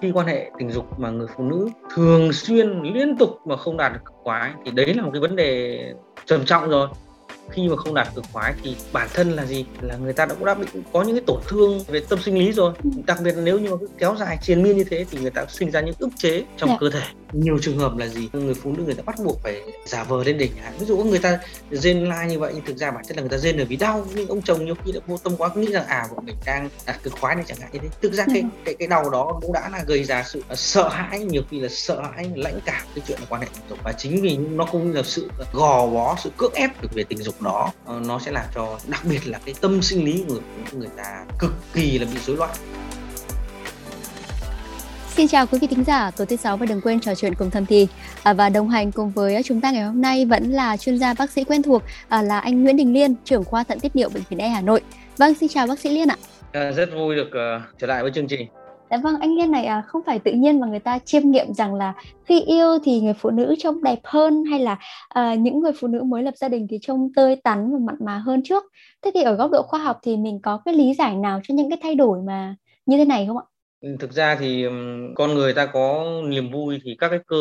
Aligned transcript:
khi 0.00 0.10
quan 0.10 0.26
hệ 0.26 0.50
tình 0.58 0.70
dục 0.70 0.98
mà 0.98 1.10
người 1.10 1.26
phụ 1.36 1.44
nữ 1.44 1.68
thường 1.94 2.32
xuyên 2.32 2.82
liên 2.82 3.16
tục 3.16 3.38
mà 3.44 3.56
không 3.56 3.76
đạt 3.76 3.92
được 3.92 4.00
cực 4.04 4.14
khoái 4.22 4.52
thì 4.64 4.70
đấy 4.70 4.94
là 4.94 5.02
một 5.02 5.10
cái 5.12 5.20
vấn 5.20 5.36
đề 5.36 5.78
trầm 6.26 6.44
trọng 6.44 6.68
rồi 6.68 6.88
khi 7.50 7.68
mà 7.68 7.76
không 7.76 7.94
đạt 7.94 8.08
cực 8.14 8.24
khoái 8.32 8.54
thì 8.62 8.76
bản 8.92 9.08
thân 9.14 9.30
là 9.30 9.44
gì 9.44 9.64
là 9.80 9.96
người 9.96 10.12
ta 10.12 10.26
đã 10.26 10.34
cũng 10.34 10.44
đã 10.44 10.54
bị 10.54 10.66
có 10.92 11.02
những 11.02 11.16
cái 11.16 11.24
tổn 11.26 11.40
thương 11.48 11.80
về 11.88 12.00
tâm 12.08 12.18
sinh 12.18 12.38
lý 12.38 12.52
rồi 12.52 12.72
ừ. 12.84 12.90
đặc 13.06 13.18
biệt 13.24 13.32
là 13.32 13.42
nếu 13.42 13.58
như 13.58 13.70
mà 13.70 13.76
cứ 13.80 13.88
kéo 13.98 14.16
dài 14.18 14.38
triền 14.42 14.62
miên 14.62 14.76
như 14.76 14.84
thế 14.84 15.04
thì 15.10 15.18
người 15.20 15.30
ta 15.30 15.46
sinh 15.48 15.70
ra 15.70 15.80
những 15.80 15.94
ức 15.98 16.08
chế 16.16 16.44
trong 16.56 16.68
yeah. 16.68 16.80
Dạ. 16.80 16.88
cơ 16.90 16.98
thể 16.98 17.06
nhiều 17.32 17.58
trường 17.62 17.78
hợp 17.78 17.96
là 17.96 18.06
gì? 18.06 18.28
Người 18.32 18.54
phụ 18.54 18.72
nữ 18.72 18.82
người 18.84 18.94
ta 18.94 19.02
bắt 19.06 19.16
buộc 19.24 19.42
phải 19.42 19.62
giả 19.86 20.04
vờ 20.04 20.24
lên 20.24 20.38
đỉnh 20.38 20.52
ví 20.78 20.86
dụ 20.86 20.96
người 20.96 21.18
ta 21.18 21.38
rên 21.70 22.04
la 22.04 22.24
như 22.24 22.38
vậy 22.38 22.52
nhưng 22.54 22.64
thực 22.64 22.76
ra 22.76 22.90
bản 22.90 23.04
chất 23.04 23.16
là 23.16 23.22
người 23.22 23.30
ta 23.30 23.38
rên 23.38 23.58
là 23.58 23.64
vì 23.64 23.76
đau 23.76 24.06
nhưng 24.14 24.28
ông 24.28 24.42
chồng 24.42 24.64
nhiều 24.64 24.74
khi 24.84 24.92
đã 24.92 25.00
vô 25.06 25.18
tâm 25.18 25.36
quá 25.36 25.50
nghĩ 25.54 25.72
rằng 25.72 25.86
à 25.86 26.08
vợ 26.10 26.20
mình 26.22 26.36
đang 26.46 26.68
đạt 26.86 27.02
cực 27.02 27.12
khoái 27.20 27.34
này 27.34 27.44
chẳng 27.48 27.58
hạn 27.60 27.70
như 27.72 27.78
thế. 27.82 27.88
Thực 28.02 28.12
ra 28.12 28.24
cái 28.26 28.40
ừ. 28.40 28.48
cái 28.64 28.74
cái 28.78 28.88
đau 28.88 29.10
đó 29.10 29.38
cũng 29.42 29.52
đã 29.52 29.68
là 29.68 29.84
gây 29.86 30.04
ra 30.04 30.22
sự 30.26 30.42
sợ 30.54 30.88
hãi 30.88 31.18
nhiều 31.18 31.42
khi 31.50 31.60
là 31.60 31.68
sợ 31.70 32.02
hãi 32.14 32.30
lãnh 32.34 32.60
cảm 32.64 32.82
cái 32.94 33.04
chuyện 33.08 33.20
là 33.20 33.26
quan 33.28 33.40
hệ 33.40 33.48
tình 33.54 33.64
dục. 33.70 33.78
Và 33.84 33.92
chính 33.92 34.22
vì 34.22 34.36
nó 34.36 34.64
cũng 34.64 34.94
là 34.94 35.02
sự 35.02 35.30
gò 35.52 35.86
bó 35.86 36.16
sự 36.22 36.30
cưỡng 36.36 36.52
ép 36.54 36.82
được 36.82 36.88
về 36.94 37.04
tình 37.08 37.22
dục 37.22 37.42
đó 37.42 37.72
ờ, 37.84 38.00
nó 38.06 38.18
sẽ 38.18 38.30
làm 38.30 38.44
cho 38.54 38.78
đặc 38.86 39.00
biệt 39.04 39.26
là 39.26 39.40
cái 39.44 39.54
tâm 39.60 39.82
sinh 39.82 40.04
lý 40.04 40.24
của 40.28 40.40
người 40.72 40.88
ta 40.96 41.24
cực 41.38 41.52
kỳ 41.74 41.98
là 41.98 42.06
bị 42.14 42.20
rối 42.26 42.36
loạn 42.36 42.50
Xin 45.18 45.28
chào 45.28 45.46
quý 45.46 45.58
vị 45.58 45.66
thính 45.66 45.84
giả, 45.84 46.10
tối 46.10 46.26
thứ 46.26 46.36
sáu 46.36 46.56
và 46.56 46.66
đừng 46.66 46.80
quên 46.80 47.00
trò 47.00 47.14
chuyện 47.14 47.34
cùng 47.38 47.50
thầm 47.50 47.66
thì 47.66 47.86
à, 48.22 48.32
và 48.32 48.48
đồng 48.48 48.68
hành 48.68 48.92
cùng 48.92 49.10
với 49.10 49.42
chúng 49.44 49.60
ta 49.60 49.70
ngày 49.70 49.82
hôm 49.82 50.00
nay 50.00 50.24
vẫn 50.24 50.44
là 50.44 50.76
chuyên 50.76 50.98
gia 50.98 51.14
bác 51.14 51.30
sĩ 51.30 51.44
quen 51.44 51.62
thuộc 51.62 51.82
à, 52.08 52.22
là 52.22 52.38
anh 52.38 52.62
Nguyễn 52.62 52.76
Đình 52.76 52.92
Liên, 52.92 53.14
trưởng 53.24 53.44
khoa 53.44 53.64
thận 53.64 53.80
tiết 53.80 53.96
niệu 53.96 54.08
bệnh 54.14 54.22
viện 54.28 54.38
E 54.38 54.48
Hà 54.48 54.60
Nội. 54.60 54.80
Vâng, 55.16 55.34
xin 55.34 55.48
chào 55.48 55.66
bác 55.66 55.78
sĩ 55.78 55.90
Liên 55.90 56.08
ạ. 56.08 56.16
À, 56.52 56.72
rất 56.72 56.88
vui 56.94 57.16
được 57.16 57.28
uh, 57.28 57.62
trở 57.78 57.86
lại 57.86 58.02
với 58.02 58.12
chương 58.14 58.26
trình. 58.26 58.48
Dạ 58.90 58.96
vâng, 58.96 59.14
anh 59.20 59.34
Liên 59.34 59.50
này 59.50 59.64
à, 59.64 59.82
không 59.86 60.02
phải 60.06 60.18
tự 60.18 60.32
nhiên 60.32 60.60
mà 60.60 60.66
người 60.66 60.78
ta 60.78 60.98
chiêm 61.04 61.30
nghiệm 61.30 61.54
rằng 61.54 61.74
là 61.74 61.94
khi 62.24 62.40
yêu 62.40 62.78
thì 62.84 63.00
người 63.00 63.14
phụ 63.14 63.30
nữ 63.30 63.54
trông 63.58 63.82
đẹp 63.82 63.98
hơn 64.04 64.44
hay 64.50 64.60
là 64.60 64.78
à, 65.08 65.34
những 65.34 65.60
người 65.60 65.72
phụ 65.80 65.88
nữ 65.88 66.02
mới 66.02 66.22
lập 66.22 66.34
gia 66.36 66.48
đình 66.48 66.66
thì 66.70 66.78
trông 66.82 67.10
tươi 67.16 67.36
tắn 67.36 67.72
và 67.72 67.78
mặn 67.78 67.96
mà 68.00 68.18
hơn 68.18 68.42
trước. 68.44 68.64
Thế 69.02 69.10
thì 69.14 69.22
ở 69.22 69.34
góc 69.34 69.50
độ 69.50 69.62
khoa 69.62 69.80
học 69.80 69.98
thì 70.02 70.16
mình 70.16 70.40
có 70.42 70.60
cái 70.64 70.74
lý 70.74 70.94
giải 70.94 71.16
nào 71.16 71.40
cho 71.44 71.54
những 71.54 71.70
cái 71.70 71.78
thay 71.82 71.94
đổi 71.94 72.18
mà 72.26 72.56
như 72.86 72.96
thế 72.96 73.04
này 73.04 73.26
không 73.26 73.38
ạ? 73.38 73.44
Ừ, 73.80 73.96
thực 74.00 74.12
ra 74.12 74.36
thì 74.36 74.66
con 75.14 75.34
người 75.34 75.54
ta 75.54 75.66
có 75.66 76.04
niềm 76.24 76.50
vui 76.52 76.80
thì 76.84 76.96
các 76.98 77.08
cái 77.08 77.18
cơ 77.26 77.36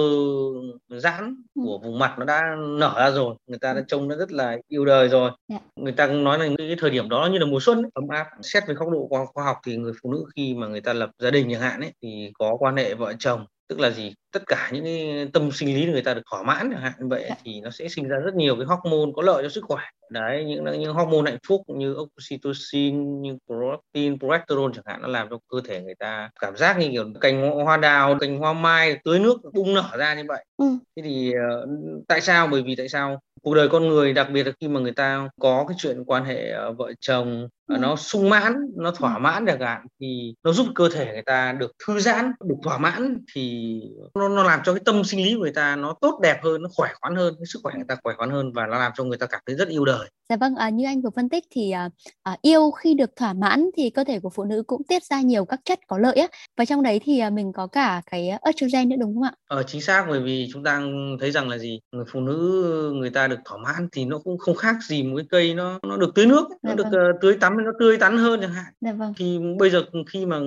giãn 0.90 1.36
ừ. 1.56 1.62
của 1.66 1.80
vùng 1.84 2.00
mặt 2.00 2.16
nó 2.20 2.26
đã 2.26 2.56
nở 2.80 2.94
ra 2.98 3.12
rồi 3.12 3.36
người 3.48 3.60
ta 3.60 3.74
đã 3.74 3.80
ừ. 3.80 3.86
trông 3.88 4.08
nó 4.08 4.16
rất 4.16 4.32
là 4.32 4.58
yêu 4.68 4.86
đời 4.86 5.10
rồi 5.10 5.32
yeah. 5.48 5.62
Dạ. 5.62 5.84
người 5.84 5.92
ta 5.92 6.08
cũng 6.08 6.24
nói 6.24 6.40
là 6.40 6.48
cái 6.58 6.76
thời 6.80 6.90
điểm 6.90 7.10
đó 7.10 7.30
như 7.32 7.38
là 7.38 7.46
mùa 7.46 7.60
xuân 7.62 7.78
ấy, 7.82 7.92
ấm 7.94 8.08
áp 8.08 8.28
xét 8.42 8.64
về 8.68 8.74
góc 8.74 8.90
độ 8.92 9.10
khoa 9.34 9.44
học 9.44 9.58
thì 9.66 9.78
người 9.78 9.94
phụ 10.02 10.12
nữ 10.12 10.26
khi 10.36 10.54
mà 10.54 10.68
người 10.68 10.82
ta 10.82 10.94
lập 10.94 11.10
gia 11.20 11.32
đình 11.32 11.48
chẳng 11.52 11.62
hạn 11.62 11.82
ấy 11.82 11.94
thì 12.02 12.32
có 12.34 12.58
quan 12.60 12.76
hệ 12.76 12.94
vợ 12.94 13.14
chồng 13.20 13.46
tức 13.68 13.80
là 13.80 13.90
gì 13.90 14.14
tất 14.32 14.44
cả 14.48 14.70
những 14.74 14.84
cái 14.84 15.28
tâm 15.34 15.52
sinh 15.52 15.76
lý 15.76 15.86
người 15.86 16.02
ta 16.02 16.14
được 16.14 16.22
thỏa 16.32 16.44
mãn 16.44 16.70
chẳng 16.72 16.82
hạn 16.82 16.94
như 17.00 17.08
vậy 17.08 17.26
dạ. 17.30 17.36
thì 17.44 17.62
nó 17.62 17.70
sẽ 17.70 17.88
sinh 17.88 18.08
ra 18.08 18.18
rất 18.18 18.36
nhiều 18.36 18.56
cái 18.56 18.66
hormone 18.66 19.12
có 19.16 19.22
lợi 19.22 19.44
cho 19.44 19.50
sức 19.50 19.64
khỏe 19.68 19.84
đấy 20.10 20.46
những 20.46 20.80
những 20.80 20.94
hormone 20.94 21.32
hạnh 21.32 21.40
phúc 21.48 21.62
như 21.68 21.96
oxytocin 21.96 23.22
như 23.22 23.38
protein 23.48 24.20
progesterone 24.20 24.74
chẳng 24.76 24.84
hạn 24.86 25.02
nó 25.02 25.08
làm 25.08 25.28
cho 25.30 25.38
cơ 25.48 25.58
thể 25.66 25.82
người 25.82 25.96
ta 25.96 26.30
cảm 26.40 26.58
giác 26.58 26.80
như 26.80 26.90
kiểu 26.92 27.06
cành 27.22 27.52
hoa 27.52 27.78
đào 27.78 28.18
cành 28.20 28.38
hoa 28.38 28.54
mai 28.54 29.00
tưới 29.04 29.20
nước 29.20 29.38
bung 29.54 29.74
nở 29.74 29.90
ra 29.98 30.14
như 30.14 30.24
vậy 30.28 30.46
ừ. 30.58 30.66
thế 30.96 31.04
thì 31.04 31.34
uh, 31.64 31.70
tại 32.08 32.22
sao 32.22 32.48
bởi 32.48 32.62
vì 32.62 32.76
tại 32.76 32.90
sao 32.90 33.20
cuộc 33.42 33.54
đời 33.54 33.70
con 33.70 33.88
người 33.88 34.14
đặc 34.14 34.28
biệt 34.34 34.44
là 34.44 34.52
khi 34.60 34.68
mà 34.68 34.80
người 34.80 34.92
ta 34.92 35.30
có 35.42 35.66
cái 35.68 35.78
chuyện 35.80 36.04
quan 36.06 36.26
hệ 36.26 36.54
uh, 36.70 36.78
vợ 36.78 36.94
chồng. 37.00 37.48
Nó 37.68 37.96
sung 37.96 38.30
mãn 38.30 38.54
nó 38.76 38.92
thỏa 38.92 39.14
ừ. 39.14 39.20
mãn 39.20 39.46
chẳng 39.48 39.60
hạn 39.60 39.88
thì 40.00 40.36
nó 40.44 40.52
giúp 40.52 40.68
cơ 40.76 40.90
thể 40.90 41.06
người 41.14 41.24
ta 41.26 41.52
được 41.52 41.72
thư 41.88 42.00
giãn 42.00 42.32
được 42.46 42.56
thỏa 42.64 42.78
mãn 42.78 43.18
thì 43.34 43.74
nó, 44.16 44.30
nó 44.30 44.44
làm 44.44 44.60
cho 44.64 44.74
cái 44.74 44.82
tâm 44.86 45.04
sinh 45.04 45.24
lý 45.24 45.34
của 45.34 45.42
người 45.42 45.52
ta 45.52 45.76
nó 45.76 45.96
tốt 46.02 46.20
đẹp 46.24 46.40
hơn 46.44 46.62
nó 46.62 46.70
khỏe 46.76 46.90
khoắn 47.02 47.16
hơn 47.16 47.34
cái 47.40 47.46
sức 47.46 47.60
khỏe 47.64 47.74
người 47.76 47.86
ta 47.88 47.96
khỏe 48.04 48.14
khoắn 48.18 48.30
hơn 48.30 48.54
và 48.54 48.66
nó 48.66 48.80
làm 48.80 48.92
cho 48.96 49.04
người 49.04 49.18
ta 49.18 49.26
cảm 49.26 49.42
thấy 49.46 49.56
rất 49.56 49.68
yêu 49.68 49.86
đời. 49.86 50.10
Dạ 50.30 50.36
vâng 50.36 50.56
à, 50.56 50.70
như 50.70 50.86
anh 50.86 51.02
vừa 51.02 51.10
phân 51.16 51.30
tích 51.30 51.44
thì 51.52 51.72
à, 51.72 51.90
à, 52.24 52.38
yêu 52.42 52.72
khi 52.72 52.94
được 52.94 53.16
thỏa 53.16 53.34
mãn 53.34 53.70
thì 53.78 53.90
cơ 53.90 54.04
thể 54.04 54.20
của 54.20 54.30
phụ 54.30 54.44
nữ 54.44 54.64
cũng 54.68 54.82
tiết 54.84 55.04
ra 55.04 55.22
nhiều 55.22 55.46
các 55.46 55.60
chất 55.66 55.80
có 55.88 55.98
lợi 55.98 56.16
á. 56.16 56.28
Và 56.58 56.66
trong 56.66 56.84
đấy 56.84 57.00
thì 57.04 57.20
à, 57.20 57.30
mình 57.30 57.52
có 57.54 57.68
cả 57.68 58.02
cái 58.12 58.30
estrogen 58.42 58.90
nữa 58.90 58.96
đúng 59.00 59.14
không 59.14 59.24
ạ? 59.24 59.32
Ờ 59.48 59.64
chính 59.64 59.82
xác 59.82 60.06
bởi 60.10 60.20
vì 60.20 60.50
chúng 60.54 60.64
ta 60.64 60.82
thấy 61.20 61.32
rằng 61.32 61.50
là 61.50 61.58
gì? 61.58 61.80
Người 61.92 62.06
phụ 62.12 62.20
nữ 62.20 62.92
người 62.96 63.10
ta 63.10 63.28
được 63.28 63.40
thỏa 63.46 63.58
mãn 63.58 63.88
thì 63.92 64.06
nó 64.06 64.20
cũng 64.20 64.38
không 64.38 64.56
khác 64.56 64.76
gì 64.88 65.04
một 65.04 65.16
cái 65.18 65.26
cây 65.30 65.54
nó 65.54 65.80
nó 65.88 65.98
được 65.98 66.12
tưới 66.16 66.26
nước 66.26 66.48
nó 66.50 66.70
dạ 66.70 66.76
được 66.76 66.84
vâng. 66.92 67.10
uh, 67.16 67.22
tưới 67.22 67.38
tắm 67.40 67.57
nó 67.64 67.72
tươi 67.80 67.98
tắn 67.98 68.18
hơn 68.18 68.42
chẳng 68.42 68.54
hạn 68.54 68.74
dạ 68.82 68.92
vâng. 68.92 69.14
thì 69.18 69.40
bây 69.60 69.70
giờ 69.70 69.84
khi 70.08 70.26
mà 70.26 70.40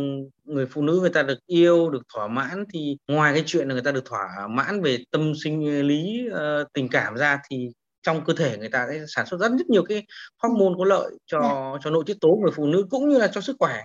người 0.44 0.66
phụ 0.66 0.82
nữ 0.82 0.98
người 1.00 1.10
ta 1.10 1.22
được 1.22 1.38
yêu 1.46 1.90
được 1.90 2.02
thỏa 2.14 2.26
mãn 2.26 2.64
thì 2.72 2.96
ngoài 3.08 3.34
cái 3.34 3.42
chuyện 3.46 3.68
là 3.68 3.74
người 3.74 3.82
ta 3.82 3.92
được 3.92 4.04
thỏa 4.04 4.48
mãn 4.48 4.82
về 4.82 4.98
tâm 5.10 5.32
sinh 5.44 5.86
lý 5.86 6.28
uh, 6.28 6.72
tình 6.72 6.88
cảm 6.88 7.14
ra 7.14 7.40
thì 7.50 7.68
trong 8.02 8.24
cơ 8.24 8.32
thể 8.36 8.58
người 8.58 8.68
ta 8.68 8.86
sẽ 8.90 9.04
sản 9.08 9.26
xuất 9.26 9.40
rất 9.40 9.52
rất 9.58 9.68
nhiều 9.68 9.82
cái 9.82 10.06
hormone 10.42 10.74
có 10.78 10.84
lợi 10.84 11.10
cho 11.26 11.40
dạ. 11.42 11.78
cho 11.84 11.90
nội 11.90 12.04
tiết 12.06 12.16
tố 12.20 12.38
người 12.42 12.52
phụ 12.56 12.66
nữ 12.66 12.86
cũng 12.90 13.08
như 13.08 13.18
là 13.18 13.26
cho 13.26 13.40
sức 13.40 13.56
khỏe 13.58 13.82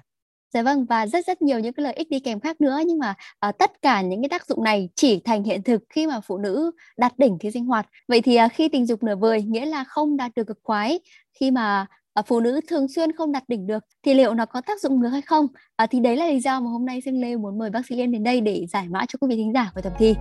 Dạ 0.56 0.62
vâng 0.62 0.85
và 0.85 1.08
rất 1.08 1.25
rất 1.28 1.41
nhiều 1.41 1.59
những 1.59 1.74
cái 1.74 1.84
lợi 1.84 1.94
ích 1.94 2.09
đi 2.09 2.19
kèm 2.19 2.40
khác 2.40 2.62
nữa 2.62 2.80
nhưng 2.85 3.00
mà 3.00 3.16
uh, 3.47 3.58
tất 3.58 3.81
cả 3.81 4.02
những 4.02 4.22
cái 4.22 4.30
tác 4.30 4.46
dụng 4.46 4.64
này 4.64 4.90
chỉ 4.96 5.22
thành 5.25 5.44
hiện 5.44 5.64
thực 5.64 5.84
khi 5.90 6.08
mà 6.08 6.22
phụ 6.22 6.38
nữ 6.38 6.72
đạt 6.97 7.19
đỉnh 7.19 7.38
khi 7.40 7.52
sinh 7.52 7.66
hoạt. 7.66 7.88
Vậy 8.08 8.22
thì 8.22 8.38
uh, 8.46 8.52
khi 8.53 8.69
tình 8.69 8.85
dục 8.85 9.03
nửa 9.03 9.16
vời 9.16 9.44
nghĩa 9.44 9.66
là 9.66 9.84
không 9.84 10.18
đạt 10.18 10.31
được 10.35 10.47
cực 10.47 10.59
khoái 10.64 11.00
khi 11.40 11.52
mà 11.52 11.85
Ờ, 12.16 12.22
phụ 12.28 12.40
nữ 12.40 12.59
thường 12.68 12.88
xuyên 12.88 13.12
không 13.12 13.31
đạt 13.31 13.44
đỉnh 13.48 13.68
được 13.68 13.84
thì 14.03 14.14
liệu 14.14 14.34
nó 14.34 14.46
có 14.46 14.62
tác 14.62 14.81
dụng 14.81 15.00
ngược 15.00 15.09
hay 15.09 15.22
không? 15.22 15.48
à, 15.76 15.88
thì 15.88 16.00
đấy 16.00 16.18
là 16.18 16.28
lý 16.28 16.40
do 16.40 16.59
mà 16.59 16.70
hôm 16.70 16.86
nay 16.86 17.02
Sinh 17.06 17.22
Lê 17.22 17.36
muốn 17.36 17.58
mời 17.58 17.70
bác 17.70 17.86
sĩ 17.86 17.96
Liên 17.96 18.12
đến 18.12 18.24
đây 18.24 18.42
để 18.42 18.66
giải 18.70 18.88
mã 18.90 19.06
cho 19.08 19.18
quý 19.22 19.28
vị 19.30 19.36
thính 19.36 19.53
giả 19.53 19.72
của 19.76 19.81
tập 19.81 19.94
thi. 19.98 20.16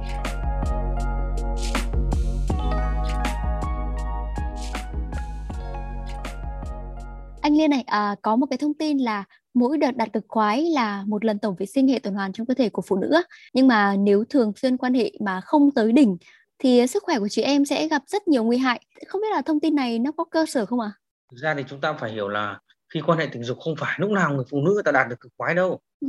Anh 7.41 7.57
Liên 7.57 7.71
này, 7.71 7.83
à, 7.87 8.17
có 8.23 8.37
một 8.37 8.47
cái 8.51 8.57
thông 8.57 8.75
tin 8.75 8.99
là 8.99 9.25
mỗi 9.55 9.79
đợt 9.79 9.97
đạt 9.97 10.13
cực 10.13 10.25
khoái 10.29 10.63
là 10.71 11.05
một 11.07 11.25
lần 11.25 11.39
tổng 11.39 11.55
vệ 11.59 11.67
sinh 11.67 11.89
hệ 11.89 11.99
tuần 11.99 12.15
hoàn 12.15 12.33
trong 12.33 12.47
cơ 12.47 12.55
thể 12.55 12.69
của 12.69 12.83
phụ 12.83 12.97
nữ. 12.97 13.23
Nhưng 13.53 13.67
mà 13.69 13.97
nếu 13.97 14.25
thường 14.31 14.53
xuyên 14.57 14.77
quan 14.77 14.95
hệ 14.95 15.13
mà 15.21 15.41
không 15.41 15.71
tới 15.71 15.93
đỉnh 15.93 16.17
thì 16.59 16.87
sức 16.87 17.03
khỏe 17.03 17.19
của 17.19 17.29
chị 17.29 17.43
em 17.43 17.65
sẽ 17.65 17.89
gặp 17.89 18.03
rất 18.07 18.29
nhiều 18.29 18.45
nguy 18.45 18.57
hại. 18.57 18.81
Không 19.07 19.21
biết 19.21 19.29
là 19.33 19.43
thông 19.43 19.61
tin 19.61 19.75
này 19.75 19.99
nó 19.99 20.13
có 20.13 20.25
cơ 20.25 20.47
sở 20.47 20.67
không 20.67 20.81
ạ? 20.81 20.91
À? 20.95 21.04
Thực 21.31 21.37
ra 21.37 21.55
thì 21.55 21.65
chúng 21.69 21.81
ta 21.81 21.93
phải 21.93 22.13
hiểu 22.13 22.29
là 22.29 22.59
khi 22.95 23.01
quan 23.01 23.19
hệ 23.19 23.29
tình 23.33 23.45
dục 23.45 23.59
không 23.61 23.75
phải 23.79 23.99
lúc 24.01 24.11
nào 24.11 24.35
người 24.35 24.45
phụ 24.51 24.61
nữ 24.61 24.71
người 24.75 24.83
ta 24.83 24.93
đạt 24.93 25.09
được 25.09 25.21
cực 25.21 25.33
khoái 25.39 25.55
đâu. 25.55 25.81
Ừ. 26.01 26.09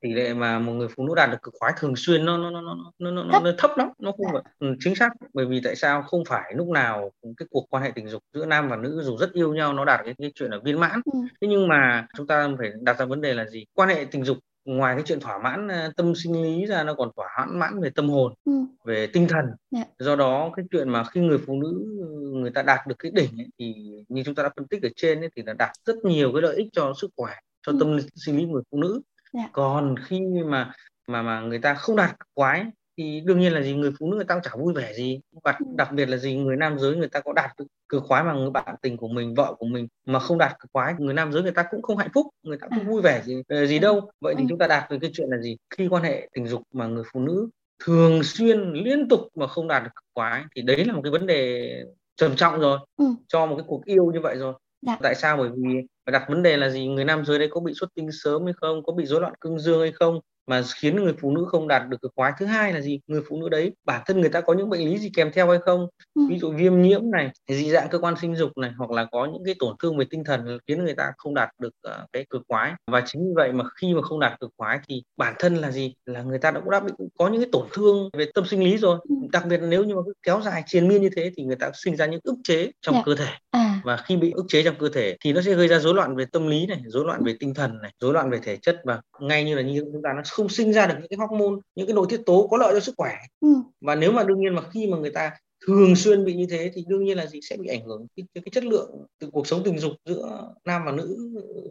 Tỷ 0.00 0.12
lệ 0.12 0.34
mà 0.34 0.58
một 0.58 0.72
người 0.72 0.88
phụ 0.96 1.06
nữ 1.06 1.14
đạt 1.14 1.30
được 1.30 1.42
cực 1.42 1.54
khoái 1.58 1.72
thường 1.76 1.96
xuyên 1.96 2.24
nó 2.24 2.38
nó 2.38 2.50
nó 2.50 2.60
nó 2.60 2.74
nó 2.98 3.10
nó, 3.10 3.24
nó, 3.24 3.40
nó 3.40 3.50
thấp. 3.58 3.70
lắm 3.76 3.88
nó 3.98 4.12
không 4.12 4.26
phải 4.32 4.42
ừ, 4.58 4.74
chính 4.80 4.94
xác. 4.94 5.10
Bởi 5.32 5.46
vì 5.46 5.60
tại 5.64 5.76
sao? 5.76 6.02
Không 6.02 6.24
phải 6.28 6.54
lúc 6.54 6.68
nào 6.68 7.10
cái 7.36 7.46
cuộc 7.50 7.66
quan 7.70 7.82
hệ 7.82 7.92
tình 7.94 8.08
dục 8.08 8.22
giữa 8.34 8.46
nam 8.46 8.68
và 8.68 8.76
nữ 8.76 9.02
dù 9.02 9.16
rất 9.16 9.32
yêu 9.32 9.54
nhau 9.54 9.72
nó 9.72 9.84
đạt 9.84 10.00
cái, 10.04 10.14
cái 10.18 10.32
chuyện 10.34 10.50
là 10.50 10.58
viên 10.64 10.80
mãn. 10.80 11.00
Ừ. 11.12 11.18
thế 11.40 11.48
nhưng 11.48 11.68
mà 11.68 12.06
chúng 12.16 12.26
ta 12.26 12.48
phải 12.58 12.72
đặt 12.80 12.98
ra 12.98 13.04
vấn 13.04 13.20
đề 13.20 13.34
là 13.34 13.46
gì? 13.46 13.64
Quan 13.74 13.88
hệ 13.88 14.06
tình 14.10 14.24
dục 14.24 14.38
ngoài 14.64 14.94
cái 14.94 15.02
chuyện 15.06 15.20
thỏa 15.20 15.38
mãn 15.38 15.68
à, 15.68 15.90
tâm 15.96 16.14
sinh 16.14 16.42
lý 16.42 16.66
ra 16.66 16.84
nó 16.84 16.94
còn 16.94 17.10
thỏa 17.16 17.46
mãn 17.48 17.80
về 17.80 17.90
tâm 17.94 18.08
hồn 18.08 18.34
ừ. 18.44 18.52
về 18.84 19.06
tinh 19.06 19.26
thần 19.28 19.44
yeah. 19.44 19.56
Dạ. 19.70 19.84
do 19.98 20.16
đó 20.16 20.50
cái 20.56 20.64
chuyện 20.70 20.88
mà 20.88 21.04
khi 21.04 21.20
người 21.20 21.38
phụ 21.46 21.54
nữ 21.54 21.84
người 22.32 22.50
ta 22.50 22.62
đạt 22.62 22.86
được 22.86 22.94
cái 22.98 23.12
đỉnh 23.14 23.40
ấy, 23.40 23.46
thì 23.58 23.74
như 24.08 24.22
chúng 24.24 24.34
ta 24.34 24.42
đã 24.42 24.50
phân 24.56 24.66
tích 24.66 24.82
ở 24.82 24.88
trên 24.96 25.20
ấy, 25.20 25.30
thì 25.36 25.42
là 25.46 25.52
đạt 25.52 25.70
rất 25.84 25.96
nhiều 26.04 26.32
cái 26.32 26.42
lợi 26.42 26.56
ích 26.56 26.66
cho 26.72 26.92
sức 27.00 27.10
khỏe 27.16 27.32
cho 27.66 27.72
ừ. 27.72 27.78
tâm 27.80 27.98
sinh 28.14 28.36
lý 28.36 28.44
của 28.44 28.52
người 28.52 28.62
phụ 28.70 28.78
nữ 28.78 29.00
dạ. 29.32 29.48
còn 29.52 29.94
khi 30.04 30.20
mà 30.46 30.72
mà 31.08 31.22
mà 31.22 31.40
người 31.40 31.58
ta 31.58 31.74
không 31.74 31.96
đạt 31.96 32.16
quái 32.34 32.64
thì 32.96 33.20
đương 33.20 33.40
nhiên 33.40 33.52
là 33.52 33.62
gì 33.62 33.74
người 33.74 33.92
phụ 33.98 34.10
nữ 34.10 34.16
người 34.16 34.24
ta 34.24 34.34
cũng 34.34 34.42
chả 34.42 34.50
vui 34.56 34.74
vẻ 34.74 34.92
gì 34.94 35.20
và 35.44 35.56
ừ. 35.58 35.66
đặc 35.76 35.92
biệt 35.92 36.08
là 36.08 36.16
gì 36.16 36.36
người 36.36 36.56
nam 36.56 36.78
giới 36.78 36.96
người 36.96 37.08
ta 37.08 37.20
có 37.20 37.32
đạt 37.32 37.50
được 37.58 37.64
cực 37.88 38.02
khoái 38.02 38.24
mà 38.24 38.32
người 38.32 38.50
bạn 38.50 38.74
tình 38.82 38.96
của 38.96 39.08
mình 39.08 39.34
vợ 39.34 39.54
của 39.58 39.66
mình 39.66 39.88
mà 40.06 40.18
không 40.18 40.38
đạt 40.38 40.58
cực 40.58 40.70
khoái 40.72 40.94
người 40.98 41.14
nam 41.14 41.32
giới 41.32 41.42
người 41.42 41.52
ta 41.52 41.64
cũng 41.70 41.82
không 41.82 41.96
hạnh 41.96 42.10
phúc 42.14 42.26
người 42.42 42.58
ta 42.58 42.66
cũng 42.68 42.78
à. 42.78 42.86
vui 42.88 43.02
vẻ 43.02 43.22
gì 43.24 43.42
ờ, 43.48 43.66
gì 43.66 43.78
đâu 43.78 44.10
vậy 44.20 44.34
thì 44.38 44.44
ừ. 44.44 44.46
chúng 44.48 44.58
ta 44.58 44.66
đạt 44.66 44.90
được 44.90 44.98
cái 45.00 45.10
chuyện 45.14 45.28
là 45.30 45.38
gì 45.38 45.56
khi 45.70 45.88
quan 45.88 46.02
hệ 46.02 46.28
tình 46.34 46.46
dục 46.46 46.62
mà 46.72 46.86
người 46.86 47.04
phụ 47.12 47.20
nữ 47.20 47.48
thường 47.84 48.22
xuyên 48.22 48.72
liên 48.72 49.08
tục 49.08 49.20
mà 49.34 49.46
không 49.46 49.68
đạt 49.68 49.82
được 49.82 49.90
cực 49.94 50.04
khoái 50.14 50.44
thì 50.56 50.62
đấy 50.62 50.84
là 50.84 50.92
một 50.92 51.00
cái 51.04 51.10
vấn 51.10 51.26
đề 51.26 51.70
trầm 52.16 52.36
trọng 52.36 52.60
rồi 52.60 52.78
ừ. 52.96 53.04
cho 53.28 53.46
một 53.46 53.56
cái 53.56 53.64
cuộc 53.68 53.84
yêu 53.84 54.12
như 54.12 54.20
vậy 54.20 54.36
rồi 54.36 54.54
dạ. 54.86 54.96
tại 55.02 55.14
sao 55.14 55.36
bởi 55.36 55.50
vì 55.56 55.80
đặt 56.12 56.24
vấn 56.28 56.42
đề 56.42 56.56
là 56.56 56.70
gì 56.70 56.86
người 56.86 57.04
nam 57.04 57.24
giới 57.24 57.38
đấy 57.38 57.48
có 57.50 57.60
bị 57.60 57.72
xuất 57.74 57.94
tinh 57.94 58.08
sớm 58.12 58.44
hay 58.44 58.54
không 58.56 58.82
có 58.82 58.92
bị 58.92 59.06
rối 59.06 59.20
loạn 59.20 59.34
cương 59.40 59.58
dương 59.58 59.80
hay 59.80 59.92
không 59.92 60.20
mà 60.46 60.62
khiến 60.76 60.96
người 60.96 61.14
phụ 61.20 61.30
nữ 61.30 61.44
không 61.48 61.68
đạt 61.68 61.88
được 61.88 61.96
cực 62.02 62.12
khoái 62.16 62.32
thứ 62.38 62.46
hai 62.46 62.72
là 62.72 62.80
gì 62.80 63.00
người 63.06 63.22
phụ 63.28 63.36
nữ 63.40 63.48
đấy 63.48 63.72
bản 63.84 64.02
thân 64.06 64.20
người 64.20 64.30
ta 64.30 64.40
có 64.40 64.54
những 64.54 64.70
bệnh 64.70 64.80
lý 64.80 64.98
gì 64.98 65.10
kèm 65.16 65.30
theo 65.32 65.48
hay 65.48 65.58
không 65.58 65.86
ừ. 66.14 66.22
ví 66.30 66.38
dụ 66.38 66.52
viêm 66.52 66.82
nhiễm 66.82 67.10
này 67.10 67.30
dị 67.48 67.70
dạng 67.70 67.88
cơ 67.88 67.98
quan 67.98 68.14
sinh 68.20 68.36
dục 68.36 68.58
này 68.58 68.70
hoặc 68.76 68.90
là 68.90 69.04
có 69.12 69.28
những 69.32 69.44
cái 69.44 69.54
tổn 69.58 69.76
thương 69.82 69.96
về 69.96 70.04
tinh 70.10 70.24
thần 70.24 70.58
khiến 70.68 70.84
người 70.84 70.94
ta 70.94 71.12
không 71.16 71.34
đạt 71.34 71.50
được 71.58 71.72
uh, 71.88 71.94
cái 72.12 72.26
cực 72.30 72.42
khoái 72.48 72.72
và 72.86 73.02
chính 73.06 73.22
vì 73.22 73.32
vậy 73.36 73.52
mà 73.52 73.64
khi 73.80 73.94
mà 73.94 74.02
không 74.02 74.20
đạt 74.20 74.40
cực 74.40 74.50
khoái 74.56 74.78
thì 74.88 75.02
bản 75.16 75.34
thân 75.38 75.54
là 75.56 75.70
gì 75.70 75.94
là 76.06 76.22
người 76.22 76.38
ta 76.38 76.52
cũng 76.52 76.70
đã 76.70 76.80
bị 76.80 76.92
có 77.18 77.28
những 77.28 77.40
cái 77.40 77.48
tổn 77.52 77.66
thương 77.72 78.10
về 78.12 78.26
tâm 78.34 78.44
sinh 78.46 78.64
lý 78.64 78.76
rồi 78.76 78.98
ừ. 79.08 79.14
đặc 79.32 79.46
biệt 79.46 79.60
nếu 79.68 79.84
như 79.84 79.94
mà 79.94 80.02
kéo 80.22 80.40
dài 80.44 80.62
triền 80.66 80.88
miên 80.88 81.02
như 81.02 81.10
thế 81.16 81.32
thì 81.36 81.44
người 81.44 81.56
ta 81.56 81.70
sinh 81.74 81.96
ra 81.96 82.06
những 82.06 82.20
ức 82.24 82.36
chế 82.44 82.70
trong 82.80 82.94
yeah. 82.94 83.06
Dạ. 83.06 83.14
cơ 83.16 83.24
thể 83.24 83.32
à. 83.50 83.80
và 83.84 83.96
khi 83.96 84.16
bị 84.16 84.30
ức 84.30 84.44
chế 84.48 84.62
trong 84.62 84.74
cơ 84.78 84.88
thể 84.88 85.16
thì 85.20 85.32
nó 85.32 85.40
sẽ 85.40 85.54
gây 85.54 85.68
ra 85.68 85.78
rối 85.78 85.94
loạn 85.94 86.16
về 86.16 86.24
tâm 86.32 86.48
lý 86.48 86.66
này 86.66 86.82
rối 86.86 87.04
loạn 87.04 87.24
về 87.24 87.36
tinh 87.40 87.54
thần 87.54 87.82
này 87.82 87.92
rối 88.00 88.12
loạn 88.12 88.30
về 88.30 88.38
thể 88.42 88.56
chất 88.56 88.80
và 88.84 89.00
ngay 89.20 89.44
như 89.44 89.54
là 89.54 89.62
như 89.62 89.84
chúng 89.92 90.02
ta 90.02 90.12
nó 90.16 90.22
không 90.34 90.48
sinh 90.48 90.72
ra 90.72 90.86
được 90.86 90.94
những 90.98 91.08
cái 91.08 91.16
hormone 91.16 91.60
những 91.74 91.86
cái 91.86 91.94
nội 91.94 92.06
tiết 92.08 92.20
tố 92.26 92.48
có 92.50 92.56
lợi 92.56 92.74
cho 92.74 92.80
sức 92.80 92.94
khỏe. 92.96 93.12
Ừ. 93.40 93.48
và 93.80 93.94
nếu 93.94 94.12
mà 94.12 94.24
đương 94.24 94.40
nhiên 94.40 94.54
mà 94.54 94.62
khi 94.70 94.86
mà 94.86 94.96
người 94.96 95.10
ta 95.10 95.30
thường 95.66 95.96
xuyên 95.96 96.24
bị 96.24 96.34
như 96.34 96.46
thế 96.50 96.70
thì 96.74 96.84
đương 96.88 97.04
nhiên 97.04 97.16
là 97.16 97.26
gì? 97.26 97.40
Sẽ 97.42 97.56
bị 97.56 97.68
ảnh 97.68 97.84
hưởng 97.84 98.06
cái, 98.16 98.26
cái, 98.34 98.42
cái 98.44 98.50
chất 98.52 98.64
lượng 98.64 99.06
từ 99.20 99.30
cuộc 99.32 99.46
sống 99.46 99.62
tình 99.64 99.78
dục 99.78 99.92
giữa 100.04 100.52
nam 100.64 100.82
và 100.86 100.92
nữ 100.92 101.16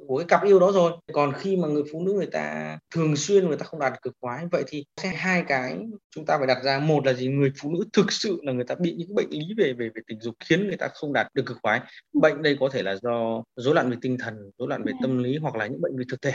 của 0.08 0.18
cái 0.18 0.26
cặp 0.28 0.44
yêu 0.44 0.60
đó 0.60 0.72
rồi. 0.72 0.92
Còn 1.14 1.34
khi 1.38 1.58
mà 1.58 1.68
người 1.68 1.84
phụ 1.92 2.02
nữ 2.02 2.14
người 2.14 2.26
ta 2.26 2.78
thường 2.96 3.16
xuyên 3.16 3.48
người 3.48 3.58
ta 3.58 3.66
không 3.66 3.80
đạt 3.80 3.94
được 3.94 4.00
cực 4.02 4.14
khoái 4.22 4.46
vậy 4.52 4.64
thì 4.68 4.86
sẽ 5.02 5.10
hai 5.10 5.44
cái 5.48 5.78
chúng 6.16 6.26
ta 6.26 6.38
phải 6.38 6.48
đặt 6.48 6.64
ra. 6.64 6.80
Một 6.80 7.06
là 7.06 7.14
gì? 7.14 7.28
Người 7.28 7.52
phụ 7.62 7.72
nữ 7.72 7.84
thực 7.94 8.12
sự 8.12 8.40
là 8.44 8.54
người 8.54 8.66
ta 8.66 8.76
bị 8.76 8.96
những 8.98 9.16
bệnh 9.16 9.30
lý 9.30 9.46
về 9.58 9.74
về 9.74 9.90
về 9.96 10.02
tình 10.08 10.20
dục 10.22 10.36
khiến 10.40 10.68
người 10.68 10.78
ta 10.78 10.88
không 10.94 11.14
đạt 11.14 11.28
được 11.34 11.44
cực 11.46 11.58
khoái. 11.64 11.82
Bệnh 12.14 12.42
đây 12.42 12.58
có 12.60 12.70
thể 12.72 12.84
là 12.84 12.96
do 12.96 13.44
rối 13.56 13.76
loạn 13.76 13.90
về 13.90 13.98
tinh 14.02 14.18
thần 14.20 14.36
rối 14.58 14.68
loạn 14.68 14.84
về 14.84 14.92
dạ. 14.92 14.98
tâm 15.02 15.24
lý 15.24 15.38
hoặc 15.38 15.56
là 15.56 15.68
những 15.68 15.82
bệnh 15.82 15.98
về 15.98 16.04
thực 16.10 16.22
thể 16.22 16.34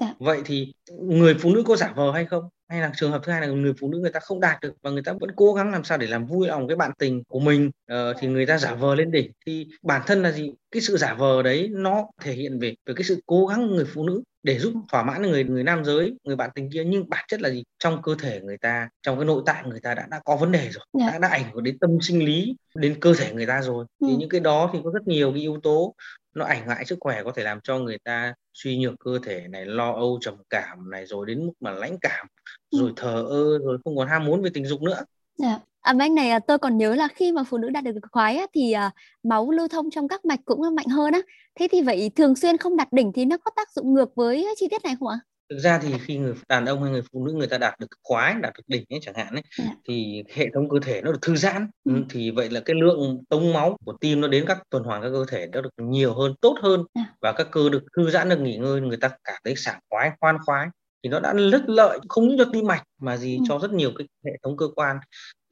Dạ. 0.00 0.14
Vậy 0.18 0.42
thì 0.44 0.72
người 0.88 1.34
phụ 1.40 1.54
nữ 1.54 1.62
có 1.66 1.76
giả 1.76 1.92
vờ 1.96 2.12
hay 2.12 2.24
không? 2.26 2.44
Hay 2.70 2.80
là 2.80 2.92
trường 2.96 3.12
hợp 3.12 3.20
thứ 3.24 3.32
hai 3.32 3.40
là 3.40 3.46
người 3.46 3.72
phụ 3.80 3.88
nữ 3.88 3.98
người 3.98 4.10
ta 4.10 4.20
không 4.20 4.40
đạt 4.40 4.60
được 4.60 4.72
và 4.82 4.90
người 4.90 5.02
ta 5.02 5.12
vẫn 5.20 5.30
cố 5.36 5.52
gắng 5.52 5.72
làm 5.72 5.84
sao 5.84 5.98
để 5.98 6.06
làm 6.06 6.26
vui 6.26 6.48
lòng 6.48 6.68
cái 6.68 6.76
bạn 6.76 6.90
tình 6.98 7.22
của 7.28 7.40
mình 7.40 7.70
uh, 7.92 8.16
thì 8.20 8.28
người 8.28 8.46
ta 8.46 8.58
giả 8.58 8.74
vờ 8.74 8.94
lên 8.94 9.10
đỉnh 9.10 9.32
thì 9.46 9.66
bản 9.82 10.02
thân 10.06 10.22
là 10.22 10.32
gì? 10.32 10.52
Cái 10.70 10.82
sự 10.82 10.96
giả 10.96 11.14
vờ 11.14 11.42
đấy 11.42 11.68
nó 11.72 12.06
thể 12.22 12.32
hiện 12.32 12.58
về 12.58 12.74
về 12.86 12.94
cái 12.96 13.04
sự 13.04 13.20
cố 13.26 13.46
gắng 13.46 13.66
người 13.66 13.84
phụ 13.84 14.06
nữ 14.06 14.22
để 14.42 14.58
giúp 14.58 14.72
thỏa 14.88 15.02
mãn 15.02 15.22
người 15.22 15.44
người 15.44 15.64
nam 15.64 15.84
giới 15.84 16.14
người 16.24 16.36
bạn 16.36 16.50
tình 16.54 16.70
kia 16.72 16.84
nhưng 16.84 17.08
bản 17.08 17.24
chất 17.28 17.40
là 17.40 17.50
gì 17.50 17.64
trong 17.78 18.02
cơ 18.02 18.14
thể 18.20 18.40
người 18.40 18.58
ta 18.58 18.88
trong 19.02 19.16
cái 19.16 19.24
nội 19.24 19.42
tạng 19.46 19.68
người 19.68 19.80
ta 19.80 19.94
đã 19.94 20.06
đã 20.10 20.20
có 20.24 20.36
vấn 20.36 20.52
đề 20.52 20.68
rồi 20.70 20.84
yeah. 21.00 21.12
Dạ. 21.12 21.18
đã 21.18 21.18
đã 21.18 21.28
ảnh 21.28 21.50
hưởng 21.52 21.64
đến 21.64 21.78
tâm 21.78 21.90
sinh 22.00 22.24
lý 22.24 22.56
đến 22.74 23.00
cơ 23.00 23.14
thể 23.18 23.32
người 23.34 23.46
ta 23.46 23.62
rồi 23.62 23.84
ừ. 23.98 24.06
thì 24.08 24.16
những 24.16 24.28
cái 24.28 24.40
đó 24.40 24.70
thì 24.72 24.78
có 24.84 24.90
rất 24.94 25.06
nhiều 25.06 25.32
cái 25.32 25.40
yếu 25.40 25.60
tố 25.62 25.94
nó 26.34 26.44
ảnh 26.44 26.68
hại 26.68 26.84
sức 26.84 26.98
khỏe 27.00 27.22
có 27.24 27.32
thể 27.32 27.42
làm 27.42 27.60
cho 27.60 27.78
người 27.78 27.98
ta 28.04 28.34
suy 28.54 28.78
nhược 28.78 28.94
cơ 29.04 29.18
thể 29.24 29.48
này 29.48 29.66
lo 29.66 29.92
âu 29.92 30.18
trầm 30.20 30.34
cảm 30.50 30.90
này 30.90 31.06
rồi 31.06 31.26
đến 31.26 31.46
mức 31.46 31.52
mà 31.60 31.70
lãnh 31.70 31.98
cảm. 32.00 32.26
Rồi 32.70 32.92
thờ 32.96 33.26
ơ 33.30 33.58
rồi 33.58 33.78
không 33.84 33.96
còn 33.96 34.08
ham 34.08 34.24
muốn 34.24 34.42
về 34.42 34.50
tình 34.54 34.66
dục 34.66 34.82
nữa 34.82 34.94
yeah. 34.94 35.06
Dạ. 35.38 35.58
À, 35.80 35.94
anh 35.98 36.14
này 36.14 36.30
à, 36.30 36.38
tôi 36.38 36.58
còn 36.58 36.78
nhớ 36.78 36.94
là 36.94 37.08
khi 37.08 37.32
mà 37.32 37.44
phụ 37.44 37.58
nữ 37.58 37.70
đạt 37.70 37.84
được 37.84 37.92
cực 37.92 38.12
khoái 38.12 38.36
á, 38.36 38.46
thì 38.54 38.72
à, 38.72 38.90
máu 39.22 39.50
lưu 39.50 39.68
thông 39.68 39.90
trong 39.90 40.08
các 40.08 40.24
mạch 40.24 40.40
cũng 40.44 40.74
mạnh 40.74 40.88
hơn 40.88 41.12
á. 41.12 41.20
Thế 41.54 41.68
thì 41.72 41.82
vậy 41.82 42.10
thường 42.16 42.36
xuyên 42.36 42.56
không 42.56 42.76
đạt 42.76 42.92
đỉnh 42.92 43.12
thì 43.12 43.24
nó 43.24 43.36
có 43.36 43.50
tác 43.56 43.68
dụng 43.72 43.94
ngược 43.94 44.14
với 44.14 44.46
chi 44.56 44.68
tiết 44.70 44.84
này 44.84 44.96
không 45.00 45.08
ạ? 45.08 45.20
thực 45.50 45.58
ra 45.58 45.78
thì 45.78 45.94
khi 45.98 46.18
người 46.18 46.34
đàn 46.48 46.66
ông 46.66 46.82
hay 46.82 46.92
người 46.92 47.02
phụ 47.12 47.24
nữ 47.24 47.32
người 47.32 47.46
ta 47.46 47.58
đạt 47.58 47.80
được 47.80 47.86
khoái 48.02 48.34
đạt 48.42 48.52
được 48.56 48.62
đỉnh 48.66 48.84
ấy 48.90 49.00
chẳng 49.02 49.14
hạn 49.14 49.26
ấy 49.34 49.42
yeah. 49.58 49.70
Dạ. 49.70 49.74
thì 49.88 50.22
hệ 50.34 50.46
thống 50.54 50.68
cơ 50.68 50.76
thể 50.82 51.00
nó 51.02 51.12
được 51.12 51.18
thư 51.22 51.36
giãn 51.36 51.70
ừ. 51.84 51.94
ừ. 51.94 52.02
thì 52.10 52.30
vậy 52.30 52.50
là 52.50 52.60
cái 52.60 52.76
lượng 52.76 53.24
tống 53.28 53.52
máu 53.52 53.76
của 53.84 53.92
tim 54.00 54.20
nó 54.20 54.28
đến 54.28 54.44
các 54.48 54.58
tuần 54.70 54.84
hoàn 54.84 55.02
các 55.02 55.10
cơ 55.10 55.24
thể 55.28 55.46
nó 55.52 55.60
được 55.60 55.70
nhiều 55.76 56.14
hơn 56.14 56.34
tốt 56.40 56.56
hơn 56.62 56.84
yeah. 56.94 57.08
Dạ. 57.08 57.14
và 57.20 57.32
các 57.32 57.48
cơ 57.52 57.68
được 57.68 57.82
thư 57.96 58.10
giãn 58.10 58.28
được 58.28 58.40
nghỉ 58.40 58.56
ngơi 58.56 58.80
người 58.80 58.96
ta 58.96 59.08
cảm 59.24 59.40
thấy 59.44 59.54
sảng 59.56 59.80
khoái 59.90 60.10
khoan 60.20 60.36
khoái 60.46 60.66
thì 61.02 61.10
nó 61.10 61.20
đã 61.20 61.32
rất 61.32 61.62
lợi 61.66 61.98
không 62.08 62.28
những 62.28 62.38
cho 62.38 62.44
tim 62.52 62.66
mạch 62.66 62.82
mà 63.00 63.16
gì 63.16 63.36
ừ. 63.36 63.42
cho 63.48 63.58
rất 63.58 63.70
nhiều 63.70 63.92
cái 63.98 64.08
hệ 64.24 64.32
thống 64.42 64.56
cơ 64.56 64.66
quan 64.76 64.96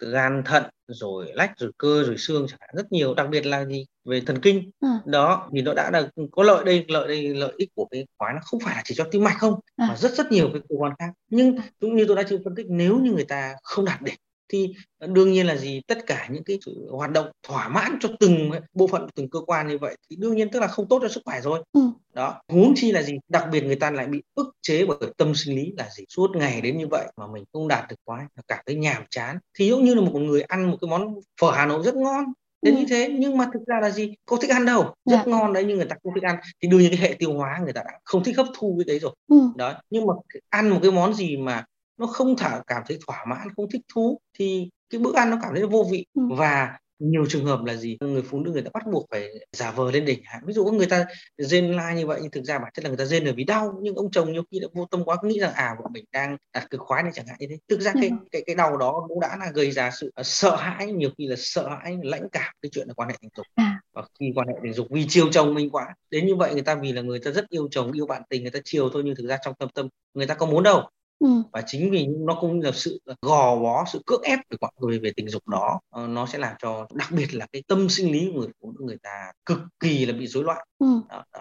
từ 0.00 0.10
gan 0.10 0.42
thận 0.44 0.62
rồi 0.88 1.32
lách 1.34 1.52
rồi 1.58 1.70
cơ 1.78 2.04
rồi 2.04 2.18
xương 2.18 2.46
chẳng 2.48 2.58
hạn 2.60 2.70
rất 2.76 2.92
nhiều 2.92 3.14
đặc 3.14 3.28
biệt 3.30 3.46
là 3.46 3.64
gì 3.64 3.86
về 4.04 4.20
thần 4.20 4.40
kinh 4.40 4.70
ừ. 4.80 4.88
đó 5.06 5.48
thì 5.52 5.62
nó 5.62 5.74
đã 5.74 5.90
là 5.90 6.08
có 6.32 6.42
lợi 6.42 6.64
đây 6.64 6.84
lợi 6.88 7.08
đây 7.08 7.34
lợi 7.34 7.52
ích 7.56 7.68
của 7.74 7.88
cái 7.90 8.06
khoái 8.18 8.34
nó 8.34 8.40
không 8.44 8.60
phải 8.60 8.76
là 8.76 8.82
chỉ 8.84 8.94
cho 8.94 9.04
tim 9.10 9.24
mạch 9.24 9.36
không 9.38 9.54
à. 9.76 9.86
mà 9.88 9.96
rất 9.96 10.12
rất 10.12 10.32
nhiều 10.32 10.50
cái 10.52 10.62
cơ 10.68 10.76
quan 10.78 10.92
khác 10.98 11.10
nhưng 11.30 11.56
cũng 11.80 11.96
như 11.96 12.04
tôi 12.06 12.16
đã 12.16 12.22
chưa 12.22 12.38
phân 12.44 12.54
tích 12.54 12.66
nếu 12.68 12.98
như 12.98 13.12
người 13.12 13.24
ta 13.24 13.54
không 13.62 13.84
đạt 13.84 14.02
đỉnh 14.02 14.14
thì 14.48 14.74
đương 15.06 15.32
nhiên 15.32 15.46
là 15.46 15.56
gì 15.56 15.80
tất 15.86 16.06
cả 16.06 16.28
những 16.30 16.44
cái 16.44 16.58
hoạt 16.90 17.10
động 17.10 17.26
thỏa 17.48 17.68
mãn 17.68 17.98
cho 18.00 18.08
từng 18.20 18.50
bộ 18.74 18.86
phận 18.86 19.06
từng 19.14 19.30
cơ 19.30 19.40
quan 19.46 19.68
như 19.68 19.78
vậy 19.78 19.96
thì 20.10 20.16
đương 20.16 20.36
nhiên 20.36 20.50
tức 20.50 20.60
là 20.60 20.66
không 20.66 20.88
tốt 20.88 20.98
cho 21.02 21.08
sức 21.08 21.22
khỏe 21.24 21.40
rồi 21.40 21.62
ừ. 21.72 21.80
đó 22.14 22.42
huống 22.48 22.72
chi 22.76 22.92
là 22.92 23.02
gì 23.02 23.14
đặc 23.28 23.48
biệt 23.52 23.64
người 23.64 23.76
ta 23.76 23.90
lại 23.90 24.06
bị 24.06 24.22
ức 24.34 24.50
chế 24.62 24.86
bởi 24.86 24.98
tâm 25.16 25.34
sinh 25.34 25.56
lý 25.56 25.72
là 25.76 25.88
gì 25.96 26.04
suốt 26.08 26.36
ngày 26.36 26.60
đến 26.60 26.78
như 26.78 26.86
vậy 26.90 27.12
mà 27.16 27.26
mình 27.26 27.44
không 27.52 27.68
đạt 27.68 27.88
được 27.90 27.96
quá 28.04 28.28
cảm 28.48 28.58
thấy 28.66 28.76
nhàm 28.76 29.02
chán 29.10 29.38
thì 29.58 29.68
giống 29.68 29.84
như 29.84 29.94
là 29.94 30.00
một 30.00 30.18
người 30.18 30.42
ăn 30.42 30.70
một 30.70 30.76
cái 30.80 30.90
món 30.90 31.14
phở 31.40 31.50
hà 31.50 31.66
nội 31.66 31.82
rất 31.84 31.94
ngon 31.94 32.24
đến 32.62 32.74
ừ. 32.74 32.80
như 32.80 32.86
thế 32.88 33.16
nhưng 33.18 33.36
mà 33.36 33.46
thực 33.52 33.66
ra 33.66 33.80
là 33.80 33.90
gì 33.90 34.14
có 34.26 34.36
thích 34.36 34.50
ăn 34.50 34.66
đâu 34.66 34.82
rất. 34.82 35.16
Dạ. 35.16 35.22
ngon 35.26 35.52
đấy 35.52 35.64
nhưng 35.66 35.76
người 35.76 35.86
ta 35.86 35.96
không 36.02 36.14
thích 36.14 36.24
ăn 36.24 36.36
thì 36.62 36.68
đương 36.68 36.80
nhiên 36.80 36.90
cái 36.90 37.00
hệ 37.00 37.16
tiêu 37.18 37.32
hóa 37.32 37.60
người 37.64 37.72
ta 37.72 37.82
đã 37.82 37.92
không 38.04 38.24
thích 38.24 38.36
hấp 38.36 38.46
thu 38.58 38.76
cái 38.78 38.84
đấy 38.84 38.98
rồi 38.98 39.12
ừ. 39.28 39.36
đó 39.56 39.74
nhưng 39.90 40.06
mà 40.06 40.14
ăn 40.48 40.68
một 40.68 40.78
cái 40.82 40.90
món 40.90 41.14
gì 41.14 41.36
mà 41.36 41.64
nó 41.98 42.06
không 42.06 42.36
thả 42.36 42.62
cảm 42.66 42.82
thấy 42.86 42.98
thỏa 43.06 43.24
mãn 43.24 43.48
không 43.56 43.70
thích 43.70 43.82
thú 43.94 44.20
thì 44.38 44.68
cái 44.90 45.00
bữa 45.00 45.14
ăn 45.14 45.30
nó 45.30 45.38
cảm 45.42 45.54
thấy 45.54 45.66
vô 45.66 45.86
vị. 45.90 46.06
Ừ. 46.14 46.22
và 46.36 46.78
nhiều 46.98 47.26
trường 47.28 47.44
hợp 47.44 47.64
là 47.64 47.74
gì? 47.74 47.98
Người 48.00 48.22
phụ 48.22 48.40
nữ 48.40 48.52
người 48.52 48.62
ta 48.62 48.70
bắt 48.74 48.86
buộc 48.92 49.06
phải 49.10 49.28
giả 49.52 49.70
vờ 49.70 49.90
lên 49.90 50.04
đỉnh 50.04 50.22
ví 50.46 50.52
dụ 50.52 50.64
người 50.64 50.86
ta 50.86 51.06
rên 51.38 51.72
la 51.72 51.94
như 51.94 52.06
vậy 52.06 52.18
nhưng 52.22 52.30
thực 52.30 52.44
ra 52.44 52.58
bản 52.58 52.72
chất 52.74 52.84
là 52.84 52.88
người 52.88 52.96
ta 52.96 53.04
rên 53.04 53.24
là 53.24 53.32
vì 53.36 53.44
đau 53.44 53.78
nhưng 53.82 53.94
ông 53.94 54.10
chồng 54.10 54.32
nhiều 54.32 54.42
khi 54.50 54.58
đã 54.60 54.68
vô 54.74 54.86
tâm 54.90 55.04
quá 55.04 55.16
nghĩ 55.22 55.40
rằng 55.40 55.52
à 55.52 55.74
bọn 55.82 55.92
mình 55.92 56.04
đang 56.12 56.36
đặt 56.54 56.70
cực 56.70 56.80
khoái 56.80 57.02
này 57.02 57.12
chẳng 57.14 57.26
hạn 57.26 57.36
như 57.40 57.46
thế. 57.50 57.58
Thực 57.68 57.80
ra 57.80 57.92
cái 57.94 58.08
ừ. 58.08 58.16
cái 58.30 58.42
cái 58.46 58.54
đau 58.56 58.76
đó 58.76 59.04
cũng 59.08 59.20
đã 59.20 59.36
là 59.36 59.50
gây 59.54 59.70
ra 59.70 59.90
sự 60.00 60.10
sợ 60.22 60.56
hãi 60.56 60.92
nhiều 60.92 61.10
khi 61.18 61.26
là 61.26 61.36
sợ 61.38 61.68
hãi 61.68 61.96
lãnh 62.02 62.28
cảm 62.32 62.54
cái 62.62 62.70
chuyện 62.72 62.88
là 62.88 62.94
quan 62.94 63.08
hệ 63.08 63.14
tình 63.20 63.30
dục. 63.36 63.46
À. 63.54 63.80
và 63.92 64.02
khi 64.20 64.32
quan 64.34 64.48
hệ 64.48 64.54
tình 64.62 64.72
dục 64.72 64.86
vì 64.90 65.06
chiều 65.08 65.32
chồng 65.32 65.54
mình 65.54 65.70
quá. 65.70 65.94
Đến 66.10 66.26
như 66.26 66.36
vậy 66.36 66.52
người 66.52 66.62
ta 66.62 66.74
vì 66.74 66.92
là 66.92 67.02
người 67.02 67.18
ta 67.18 67.30
rất 67.30 67.48
yêu 67.48 67.68
chồng 67.70 67.92
yêu 67.92 68.06
bạn 68.06 68.22
tình 68.28 68.42
người 68.42 68.50
ta 68.50 68.58
chiều 68.64 68.90
thôi 68.92 69.02
nhưng 69.04 69.14
thực 69.16 69.26
ra 69.26 69.38
trong 69.44 69.54
tâm 69.58 69.68
tâm 69.74 69.88
người 70.14 70.26
ta 70.26 70.34
có 70.34 70.46
muốn 70.46 70.62
đâu 70.62 70.82
Ừ. 71.18 71.42
và 71.52 71.62
chính 71.66 71.90
vì 71.90 72.06
nó 72.06 72.38
cũng 72.40 72.60
là 72.60 72.70
sự 72.74 73.00
gò 73.22 73.56
bó 73.56 73.84
sự 73.92 74.02
cưỡng 74.06 74.22
ép 74.22 74.38
của 74.50 74.56
mọi 74.60 74.70
người 74.80 74.98
về 74.98 75.12
tình 75.16 75.28
dục 75.28 75.48
đó 75.48 75.80
ờ, 75.90 76.06
nó 76.06 76.26
sẽ 76.26 76.38
làm 76.38 76.56
cho 76.62 76.86
đặc 76.94 77.08
biệt 77.12 77.34
là 77.34 77.46
cái 77.52 77.62
tâm 77.68 77.88
sinh 77.88 78.12
lý 78.12 78.30
của 78.32 78.40
người 78.40 78.48
phụ 78.60 78.72
nữ 78.72 78.84
người 78.86 78.98
ta 79.02 79.32
cực 79.46 79.58
kỳ 79.80 80.06
là 80.06 80.12
bị 80.12 80.26
rối 80.26 80.44
loạn 80.44 80.66
ừ. 80.78 81.00
đó, 81.08 81.24
đó. 81.32 81.40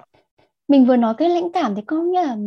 mình 0.67 0.85
vừa 0.85 0.95
nói 0.95 1.13
cái 1.17 1.29
lãnh 1.29 1.51
cảm 1.53 1.75
thì 1.75 1.81
có 1.87 2.03
nghĩa 2.03 2.23
là 2.23 2.37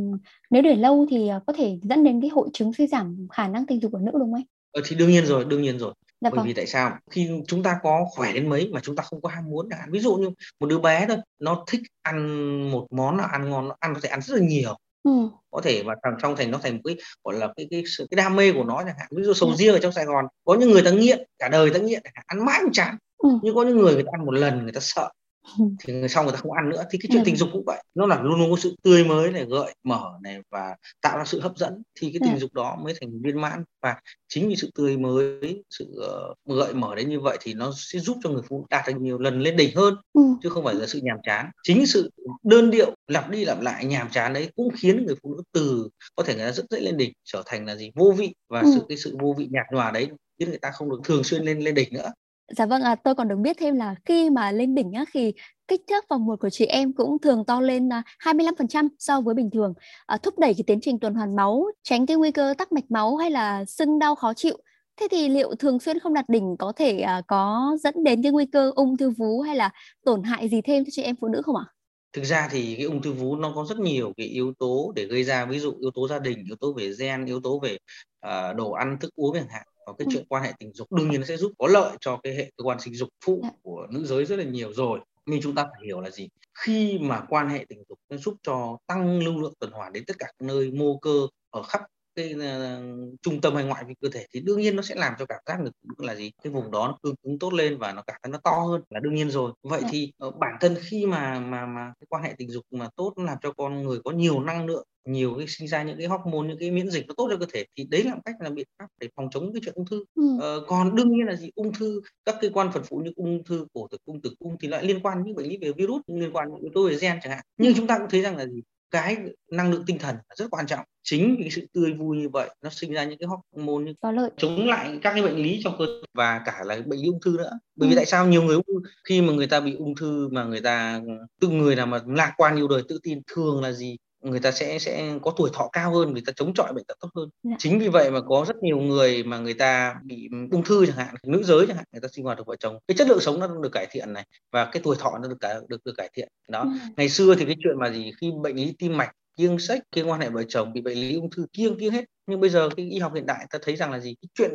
nếu 0.50 0.62
để 0.62 0.74
lâu 0.74 1.06
thì 1.10 1.28
ờ, 1.28 1.40
có 1.46 1.52
thể 1.52 1.78
dẫn 1.82 2.04
đến 2.04 2.20
cái 2.20 2.30
hội 2.30 2.48
chứng 2.52 2.72
suy 2.72 2.86
giảm 2.86 3.26
khả 3.32 3.48
năng 3.48 3.66
tình 3.66 3.80
dục 3.80 3.92
của 3.92 3.98
nữ 3.98 4.10
đúng 4.12 4.20
không 4.20 4.34
anh? 4.34 4.44
Ờ, 4.72 4.82
thì 4.86 4.96
đương 4.96 5.10
nhiên 5.10 5.26
rồi 5.26 5.44
đương 5.44 5.62
nhiên 5.62 5.78
rồi 5.78 5.94
Dạ 6.20 6.30
bởi 6.30 6.36
vâng. 6.36 6.46
vì 6.46 6.54
tại 6.54 6.66
sao 6.66 6.98
khi 7.10 7.30
chúng 7.46 7.62
ta 7.62 7.78
có 7.82 8.06
khỏe 8.10 8.32
đến 8.32 8.48
mấy 8.48 8.70
mà 8.72 8.80
chúng 8.80 8.96
ta 8.96 9.02
không 9.02 9.22
có 9.22 9.28
ham 9.28 9.44
muốn 9.44 9.68
ví 9.90 10.00
dụ 10.00 10.16
như 10.16 10.30
một 10.60 10.66
đứa 10.66 10.78
bé 10.78 11.06
thôi 11.08 11.16
nó 11.38 11.64
thích 11.66 11.80
ăn 12.02 12.26
một 12.70 12.86
món 12.90 13.16
nào 13.16 13.26
ăn 13.26 13.50
ngon 13.50 13.68
nó 13.68 13.76
ăn 13.80 13.94
có 13.94 14.00
thể 14.02 14.08
ăn 14.08 14.22
rất 14.22 14.34
là 14.34 14.46
nhiều 14.46 14.76
ừ. 15.02 15.10
có 15.50 15.60
thể 15.60 15.82
mà 15.82 15.94
thằng 16.02 16.16
trong 16.22 16.36
thành 16.36 16.50
nó 16.50 16.58
thành 16.62 16.74
một 16.74 16.80
cái 16.84 16.96
gọi 17.24 17.34
là 17.34 17.46
cái 17.56 17.66
cái 17.70 17.82
cái, 17.98 18.06
cái 18.10 18.16
đam 18.16 18.36
mê 18.36 18.52
của 18.52 18.64
nó 18.64 18.82
chẳng 18.86 18.96
hạn 18.98 19.08
ví 19.10 19.22
dụ 19.22 19.34
sầu 19.34 19.48
ừ. 19.48 19.54
riêng 19.54 19.72
ở 19.72 19.78
trong 19.78 19.92
Sài 19.92 20.04
Gòn 20.04 20.24
có 20.44 20.54
những 20.54 20.70
người 20.70 20.82
ta 20.82 20.90
nghiện 20.90 21.26
cả 21.38 21.48
đời 21.48 21.70
ta 21.70 21.78
nghiện 21.78 22.02
ăn 22.26 22.44
mãi 22.44 22.58
không 22.62 22.72
chán 22.72 22.96
ừ. 23.18 23.28
nhưng 23.42 23.54
có 23.54 23.62
những 23.62 23.76
người 23.76 23.94
người 23.94 24.02
ta 24.02 24.10
ăn 24.12 24.26
một 24.26 24.34
lần 24.34 24.62
người 24.62 24.72
ta 24.72 24.80
sợ 24.80 25.10
thì 25.58 25.92
người 25.92 26.08
sau 26.08 26.24
người 26.24 26.32
ta 26.32 26.38
không 26.38 26.52
ăn 26.52 26.70
nữa 26.70 26.84
thì 26.90 26.98
cái 27.02 27.08
chuyện 27.12 27.22
ừ. 27.22 27.24
tình 27.26 27.36
dục 27.36 27.48
cũng 27.52 27.64
vậy 27.66 27.82
nó 27.94 28.06
là 28.06 28.22
luôn 28.22 28.38
luôn 28.38 28.50
có 28.50 28.56
sự 28.56 28.74
tươi 28.82 29.04
mới 29.04 29.32
này 29.32 29.46
gợi 29.50 29.74
mở 29.82 30.10
này 30.22 30.38
và 30.50 30.76
tạo 31.02 31.18
ra 31.18 31.24
sự 31.24 31.40
hấp 31.40 31.56
dẫn 31.56 31.82
thì 32.00 32.10
cái 32.12 32.20
tình 32.24 32.34
ừ. 32.34 32.38
dục 32.38 32.52
đó 32.54 32.76
mới 32.82 32.94
thành 33.00 33.22
viên 33.22 33.40
mãn 33.40 33.64
và 33.82 33.96
chính 34.28 34.48
vì 34.48 34.56
sự 34.56 34.70
tươi 34.74 34.96
mới 34.96 35.62
sự 35.70 35.84
uh, 36.30 36.56
gợi 36.56 36.74
mở 36.74 36.94
đến 36.94 37.08
như 37.08 37.20
vậy 37.20 37.38
thì 37.40 37.54
nó 37.54 37.72
sẽ 37.76 37.98
giúp 37.98 38.16
cho 38.24 38.30
người 38.30 38.42
phụ 38.48 38.58
nữ 38.58 38.64
đạt 38.70 38.84
được 38.86 39.00
nhiều 39.00 39.18
lần 39.18 39.40
lên 39.40 39.56
đỉnh 39.56 39.76
hơn 39.76 39.94
ừ. 40.12 40.22
chứ 40.42 40.48
không 40.48 40.64
phải 40.64 40.74
là 40.74 40.86
sự 40.86 41.00
nhàm 41.02 41.18
chán 41.22 41.50
chính 41.62 41.86
sự 41.86 42.10
đơn 42.42 42.70
điệu 42.70 42.94
lặp 43.06 43.30
đi 43.30 43.44
lặp 43.44 43.60
lại 43.60 43.84
nhàm 43.84 44.10
chán 44.10 44.32
đấy 44.32 44.50
cũng 44.56 44.68
khiến 44.76 45.06
người 45.06 45.16
phụ 45.22 45.34
nữ 45.34 45.42
từ 45.52 45.88
có 46.16 46.22
thể 46.22 46.34
người 46.34 46.44
ta 46.44 46.52
rất 46.52 46.64
dễ 46.70 46.80
lên 46.80 46.96
đỉnh 46.96 47.12
trở 47.24 47.42
thành 47.46 47.66
là 47.66 47.76
gì 47.76 47.90
vô 47.94 48.14
vị 48.18 48.34
và 48.48 48.60
ừ. 48.60 48.70
sự 48.74 48.84
cái 48.88 48.98
sự 48.98 49.16
vô 49.20 49.34
vị 49.38 49.48
nhạt 49.50 49.66
nhòa 49.72 49.90
đấy 49.90 50.08
khiến 50.38 50.48
người 50.48 50.58
ta 50.58 50.70
không 50.70 50.90
được 50.90 51.00
thường 51.04 51.24
xuyên 51.24 51.42
lên 51.42 51.58
lên 51.60 51.74
đỉnh 51.74 51.92
nữa 51.92 52.12
Dạ 52.56 52.66
vâng, 52.66 52.82
à, 52.82 52.94
tôi 52.94 53.14
còn 53.14 53.28
được 53.28 53.36
biết 53.36 53.56
thêm 53.58 53.74
là 53.76 53.94
khi 54.04 54.30
mà 54.30 54.52
lên 54.52 54.74
đỉnh 54.74 54.92
á, 54.92 55.04
thì 55.12 55.32
kích 55.68 55.80
thước 55.88 56.04
vòng 56.08 56.26
một 56.26 56.40
của 56.40 56.50
chị 56.50 56.66
em 56.66 56.92
cũng 56.92 57.18
thường 57.22 57.44
to 57.46 57.60
lên 57.60 57.88
à, 57.92 58.02
25% 58.18 58.88
so 58.98 59.20
với 59.20 59.34
bình 59.34 59.50
thường, 59.50 59.74
à, 60.06 60.16
thúc 60.16 60.38
đẩy 60.38 60.54
cái 60.54 60.64
tiến 60.66 60.78
trình 60.82 60.98
tuần 61.00 61.14
hoàn 61.14 61.36
máu, 61.36 61.66
tránh 61.82 62.06
cái 62.06 62.16
nguy 62.16 62.30
cơ 62.30 62.54
tắc 62.58 62.72
mạch 62.72 62.90
máu 62.90 63.16
hay 63.16 63.30
là 63.30 63.64
sưng 63.64 63.98
đau 63.98 64.14
khó 64.14 64.34
chịu. 64.34 64.56
Thế 65.00 65.08
thì 65.10 65.28
liệu 65.28 65.54
thường 65.54 65.80
xuyên 65.80 65.98
không 65.98 66.14
đạt 66.14 66.28
đỉnh 66.28 66.56
có 66.58 66.72
thể 66.76 66.98
à, 67.00 67.22
có 67.26 67.70
dẫn 67.82 67.94
đến 68.04 68.22
cái 68.22 68.32
nguy 68.32 68.46
cơ 68.46 68.72
ung 68.74 68.96
thư 68.96 69.10
vú 69.10 69.40
hay 69.40 69.56
là 69.56 69.70
tổn 70.04 70.22
hại 70.22 70.48
gì 70.48 70.60
thêm 70.60 70.84
cho 70.84 70.88
chị 70.92 71.02
em 71.02 71.16
phụ 71.20 71.28
nữ 71.28 71.42
không 71.44 71.56
ạ? 71.56 71.64
Thực 72.12 72.24
ra 72.24 72.48
thì 72.50 72.74
cái 72.76 72.84
ung 72.84 73.02
thư 73.02 73.12
vú 73.12 73.36
nó 73.36 73.52
có 73.54 73.64
rất 73.64 73.78
nhiều 73.78 74.12
cái 74.16 74.26
yếu 74.26 74.52
tố 74.58 74.92
để 74.96 75.04
gây 75.04 75.24
ra, 75.24 75.44
ví 75.44 75.58
dụ 75.58 75.74
yếu 75.80 75.90
tố 75.94 76.08
gia 76.08 76.18
đình, 76.18 76.44
yếu 76.46 76.56
tố 76.56 76.72
về 76.72 76.92
gen, 76.98 77.26
yếu 77.26 77.40
tố 77.40 77.58
về 77.58 77.78
uh, 78.26 78.56
đồ 78.56 78.70
ăn 78.70 78.96
thức 79.00 79.10
uống 79.16 79.34
chẳng 79.34 79.48
hạn 79.48 79.66
và 79.86 79.92
cái 79.98 80.06
ừ. 80.06 80.10
chuyện 80.12 80.24
quan 80.28 80.42
hệ 80.42 80.52
tình 80.58 80.72
dục 80.74 80.92
đương 80.92 81.10
nhiên 81.10 81.20
nó 81.20 81.26
sẽ 81.26 81.36
giúp 81.36 81.52
có 81.58 81.68
lợi 81.68 81.96
cho 82.00 82.20
cái 82.22 82.34
hệ 82.34 82.50
cơ 82.56 82.64
quan 82.64 82.80
sinh 82.80 82.94
dục 82.94 83.08
phụ 83.24 83.40
dạ. 83.42 83.50
của 83.62 83.86
nữ 83.90 84.04
giới 84.04 84.24
rất 84.24 84.36
là 84.36 84.44
nhiều 84.44 84.72
rồi 84.72 85.00
nhưng 85.26 85.40
chúng 85.42 85.54
ta 85.54 85.64
phải 85.64 85.80
hiểu 85.86 86.00
là 86.00 86.10
gì 86.10 86.28
khi 86.58 86.98
mà 86.98 87.22
quan 87.28 87.48
hệ 87.48 87.64
tình 87.68 87.82
dục 87.88 87.98
nó 88.08 88.16
giúp 88.16 88.34
cho 88.42 88.78
tăng 88.86 89.20
lưu 89.20 89.40
lượng 89.40 89.54
tuần 89.60 89.72
hoàn 89.72 89.92
đến 89.92 90.04
tất 90.06 90.16
cả 90.18 90.26
các 90.26 90.46
nơi 90.46 90.70
mô 90.70 90.98
cơ 90.98 91.26
ở 91.50 91.62
khắp 91.62 91.80
cái 92.20 92.34
uh, 92.34 93.14
trung 93.22 93.40
tâm 93.40 93.54
hay 93.54 93.64
ngoại 93.64 93.84
vi 93.84 93.94
cơ 94.00 94.08
thể 94.12 94.26
thì 94.32 94.40
đương 94.40 94.60
nhiên 94.60 94.76
nó 94.76 94.82
sẽ 94.82 94.94
làm 94.94 95.12
cho 95.18 95.26
cảm 95.26 95.40
giác 95.46 95.60
ngực 95.60 96.00
là 96.04 96.14
gì? 96.14 96.32
Cái 96.42 96.52
vùng 96.52 96.70
đó 96.70 96.88
nó 96.88 96.98
cương 97.02 97.14
cứng 97.22 97.38
tốt 97.38 97.52
lên 97.52 97.78
và 97.78 97.92
nó 97.92 98.02
cảm 98.02 98.16
thấy 98.22 98.32
nó 98.32 98.38
to 98.44 98.50
hơn 98.50 98.82
là 98.90 99.00
đương 99.00 99.14
nhiên 99.14 99.30
rồi. 99.30 99.52
Vậy 99.62 99.82
thì 99.90 100.12
uh, 100.26 100.36
bản 100.36 100.56
thân 100.60 100.76
khi 100.80 101.06
mà 101.06 101.40
mà 101.40 101.66
mà 101.66 101.92
cái 102.00 102.06
quan 102.08 102.22
hệ 102.22 102.34
tình 102.38 102.50
dục 102.50 102.64
mà 102.70 102.88
tốt 102.96 103.12
làm 103.16 103.38
cho 103.42 103.52
con 103.52 103.82
người 103.82 103.98
có 104.04 104.10
nhiều 104.10 104.40
năng 104.40 104.66
lượng 104.66 104.86
nhiều 105.04 105.34
cái 105.38 105.46
sinh 105.48 105.68
ra 105.68 105.82
những 105.82 105.98
cái 105.98 106.06
hormone 106.06 106.48
những 106.48 106.58
cái 106.58 106.70
miễn 106.70 106.90
dịch 106.90 107.06
nó 107.06 107.14
tốt 107.16 107.28
cho 107.30 107.36
cơ 107.36 107.46
thể 107.52 107.64
thì 107.76 107.84
đấy 107.90 108.04
là 108.04 108.14
một 108.14 108.20
cách 108.24 108.34
là 108.40 108.50
biện 108.50 108.66
pháp 108.78 108.86
để 109.00 109.08
phòng 109.16 109.28
chống 109.30 109.52
cái 109.52 109.60
chuyện 109.64 109.74
ung 109.74 109.86
thư. 109.86 110.04
Ừ. 110.14 110.38
ờ, 110.40 110.64
còn 110.68 110.94
đương 110.94 111.12
nhiên 111.12 111.26
là 111.26 111.36
gì? 111.36 111.50
Ung 111.54 111.72
thư 111.72 112.00
các 112.24 112.36
cơ 112.40 112.48
quan 112.54 112.72
phần 112.72 112.82
phụ 112.84 112.96
như 112.96 113.10
ung 113.16 113.44
thư 113.44 113.66
cổ 113.74 113.88
tử 113.90 113.98
cung 114.04 114.22
tử 114.22 114.34
cung 114.38 114.56
thì 114.60 114.68
lại 114.68 114.84
liên 114.84 115.00
quan 115.02 115.22
những 115.22 115.34
bệnh 115.34 115.48
lý 115.48 115.58
về 115.60 115.72
virus 115.72 116.02
liên 116.06 116.32
quan 116.32 116.48
những 116.48 116.60
yếu 116.60 116.70
tố 116.74 116.88
về 116.88 116.96
gen 117.00 117.18
chẳng 117.22 117.32
hạn. 117.32 117.44
Nhưng 117.56 117.74
chúng 117.76 117.86
ta 117.86 117.98
cũng 117.98 118.10
thấy 118.10 118.22
rằng 118.22 118.36
là 118.36 118.46
gì? 118.46 118.62
Cái 118.90 119.16
năng 119.52 119.70
lượng 119.70 119.84
tinh 119.86 119.98
thần 119.98 120.16
là 120.16 120.34
rất 120.36 120.46
quan 120.50 120.66
trọng 120.66 120.84
chính 121.02 121.36
vì 121.38 121.50
sự 121.50 121.66
tươi 121.72 121.92
vui 121.92 122.16
như 122.16 122.28
vậy 122.28 122.50
nó 122.62 122.70
sinh 122.70 122.92
ra 122.92 123.04
những 123.04 123.18
cái 123.18 123.26
hormone 123.26 123.84
như 123.84 123.94
có 124.00 124.12
lợi. 124.12 124.30
chống 124.36 124.66
lại 124.66 124.98
các 125.02 125.12
cái 125.12 125.22
bệnh 125.22 125.36
lý 125.36 125.60
trong 125.64 125.74
cơ 125.78 125.86
và 126.14 126.42
cả 126.44 126.62
là 126.64 126.78
bệnh 126.86 127.00
lý 127.00 127.08
ung 127.08 127.20
thư 127.20 127.36
nữa. 127.38 127.50
Bởi 127.76 127.88
vì 127.88 127.94
ừ. 127.94 127.96
tại 127.96 128.06
sao 128.06 128.26
nhiều 128.26 128.42
người 128.42 128.58
khi 129.04 129.22
mà 129.22 129.32
người 129.32 129.46
ta 129.46 129.60
bị 129.60 129.74
ung 129.74 129.94
thư 129.94 130.28
mà 130.28 130.44
người 130.44 130.60
ta 130.60 131.00
từng 131.40 131.58
người 131.58 131.76
nào 131.76 131.86
mà 131.86 132.00
lạc 132.06 132.32
quan 132.36 132.56
yêu 132.56 132.68
đời 132.68 132.82
tự 132.88 132.98
tin 133.02 133.20
thường 133.34 133.62
là 133.62 133.72
gì? 133.72 133.96
Người 134.20 134.40
ta 134.40 134.50
sẽ 134.50 134.78
sẽ 134.78 135.12
có 135.22 135.30
tuổi 135.36 135.50
thọ 135.52 135.68
cao 135.72 135.94
hơn 135.94 136.12
người 136.12 136.22
ta 136.26 136.32
chống 136.36 136.54
chọi 136.54 136.72
bệnh 136.72 136.84
tật 136.84 136.94
tốt 137.00 137.08
hơn. 137.14 137.28
Dạ. 137.42 137.56
chính 137.58 137.78
vì 137.78 137.88
vậy 137.88 138.10
mà 138.10 138.20
có 138.20 138.44
rất 138.48 138.56
nhiều 138.62 138.78
người 138.78 139.22
mà 139.22 139.38
người 139.38 139.54
ta 139.54 139.94
bị 140.04 140.28
ung 140.50 140.64
thư 140.64 140.86
chẳng 140.86 140.96
hạn 140.96 141.14
nữ 141.26 141.42
giới 141.42 141.66
chẳng 141.66 141.76
hạn 141.76 141.84
người 141.92 142.00
ta 142.00 142.08
sinh 142.12 142.24
hoạt 142.24 142.38
được 142.38 142.46
vợ 142.46 142.56
chồng. 142.56 142.78
Cái 142.88 142.96
chất 142.96 143.08
lượng 143.08 143.20
sống 143.20 143.40
nó 143.40 143.46
được 143.62 143.72
cải 143.72 143.86
thiện 143.90 144.12
này 144.12 144.26
và 144.52 144.64
cái 144.64 144.82
tuổi 144.82 144.96
thọ 144.98 145.18
nó 145.22 145.28
được 145.28 145.40
cải 145.40 145.54
được 145.68 145.84
được 145.84 145.94
cải 145.96 146.10
thiện. 146.14 146.28
Đó. 146.48 146.62
Ừ. 146.62 146.68
ngày 146.96 147.08
xưa 147.08 147.34
thì 147.34 147.44
cái 147.44 147.56
chuyện 147.64 147.78
mà 147.78 147.90
gì? 147.90 148.12
Khi 148.20 148.32
bệnh 148.42 148.56
lý 148.56 148.74
tim 148.78 148.96
mạch 148.96 149.10
kiêng 149.40 149.58
sách 149.58 149.82
cái 149.92 150.04
quan 150.04 150.20
hệ 150.20 150.28
vợ 150.28 150.42
chồng 150.48 150.72
bị 150.72 150.80
bệnh 150.80 150.98
lý 150.98 151.14
ung 151.14 151.30
thư 151.30 151.46
kiêng 151.52 151.78
kiêng 151.78 151.92
hết. 151.92 152.04
Nhưng 152.26 152.40
bây 152.40 152.50
giờ 152.50 152.68
cái 152.76 152.90
y 152.90 152.98
học 152.98 153.14
hiện 153.14 153.26
đại 153.26 153.46
ta 153.50 153.58
thấy 153.62 153.76
rằng 153.76 153.92
là 153.92 153.98
gì? 153.98 154.14
Cái 154.22 154.28
chuyện 154.34 154.50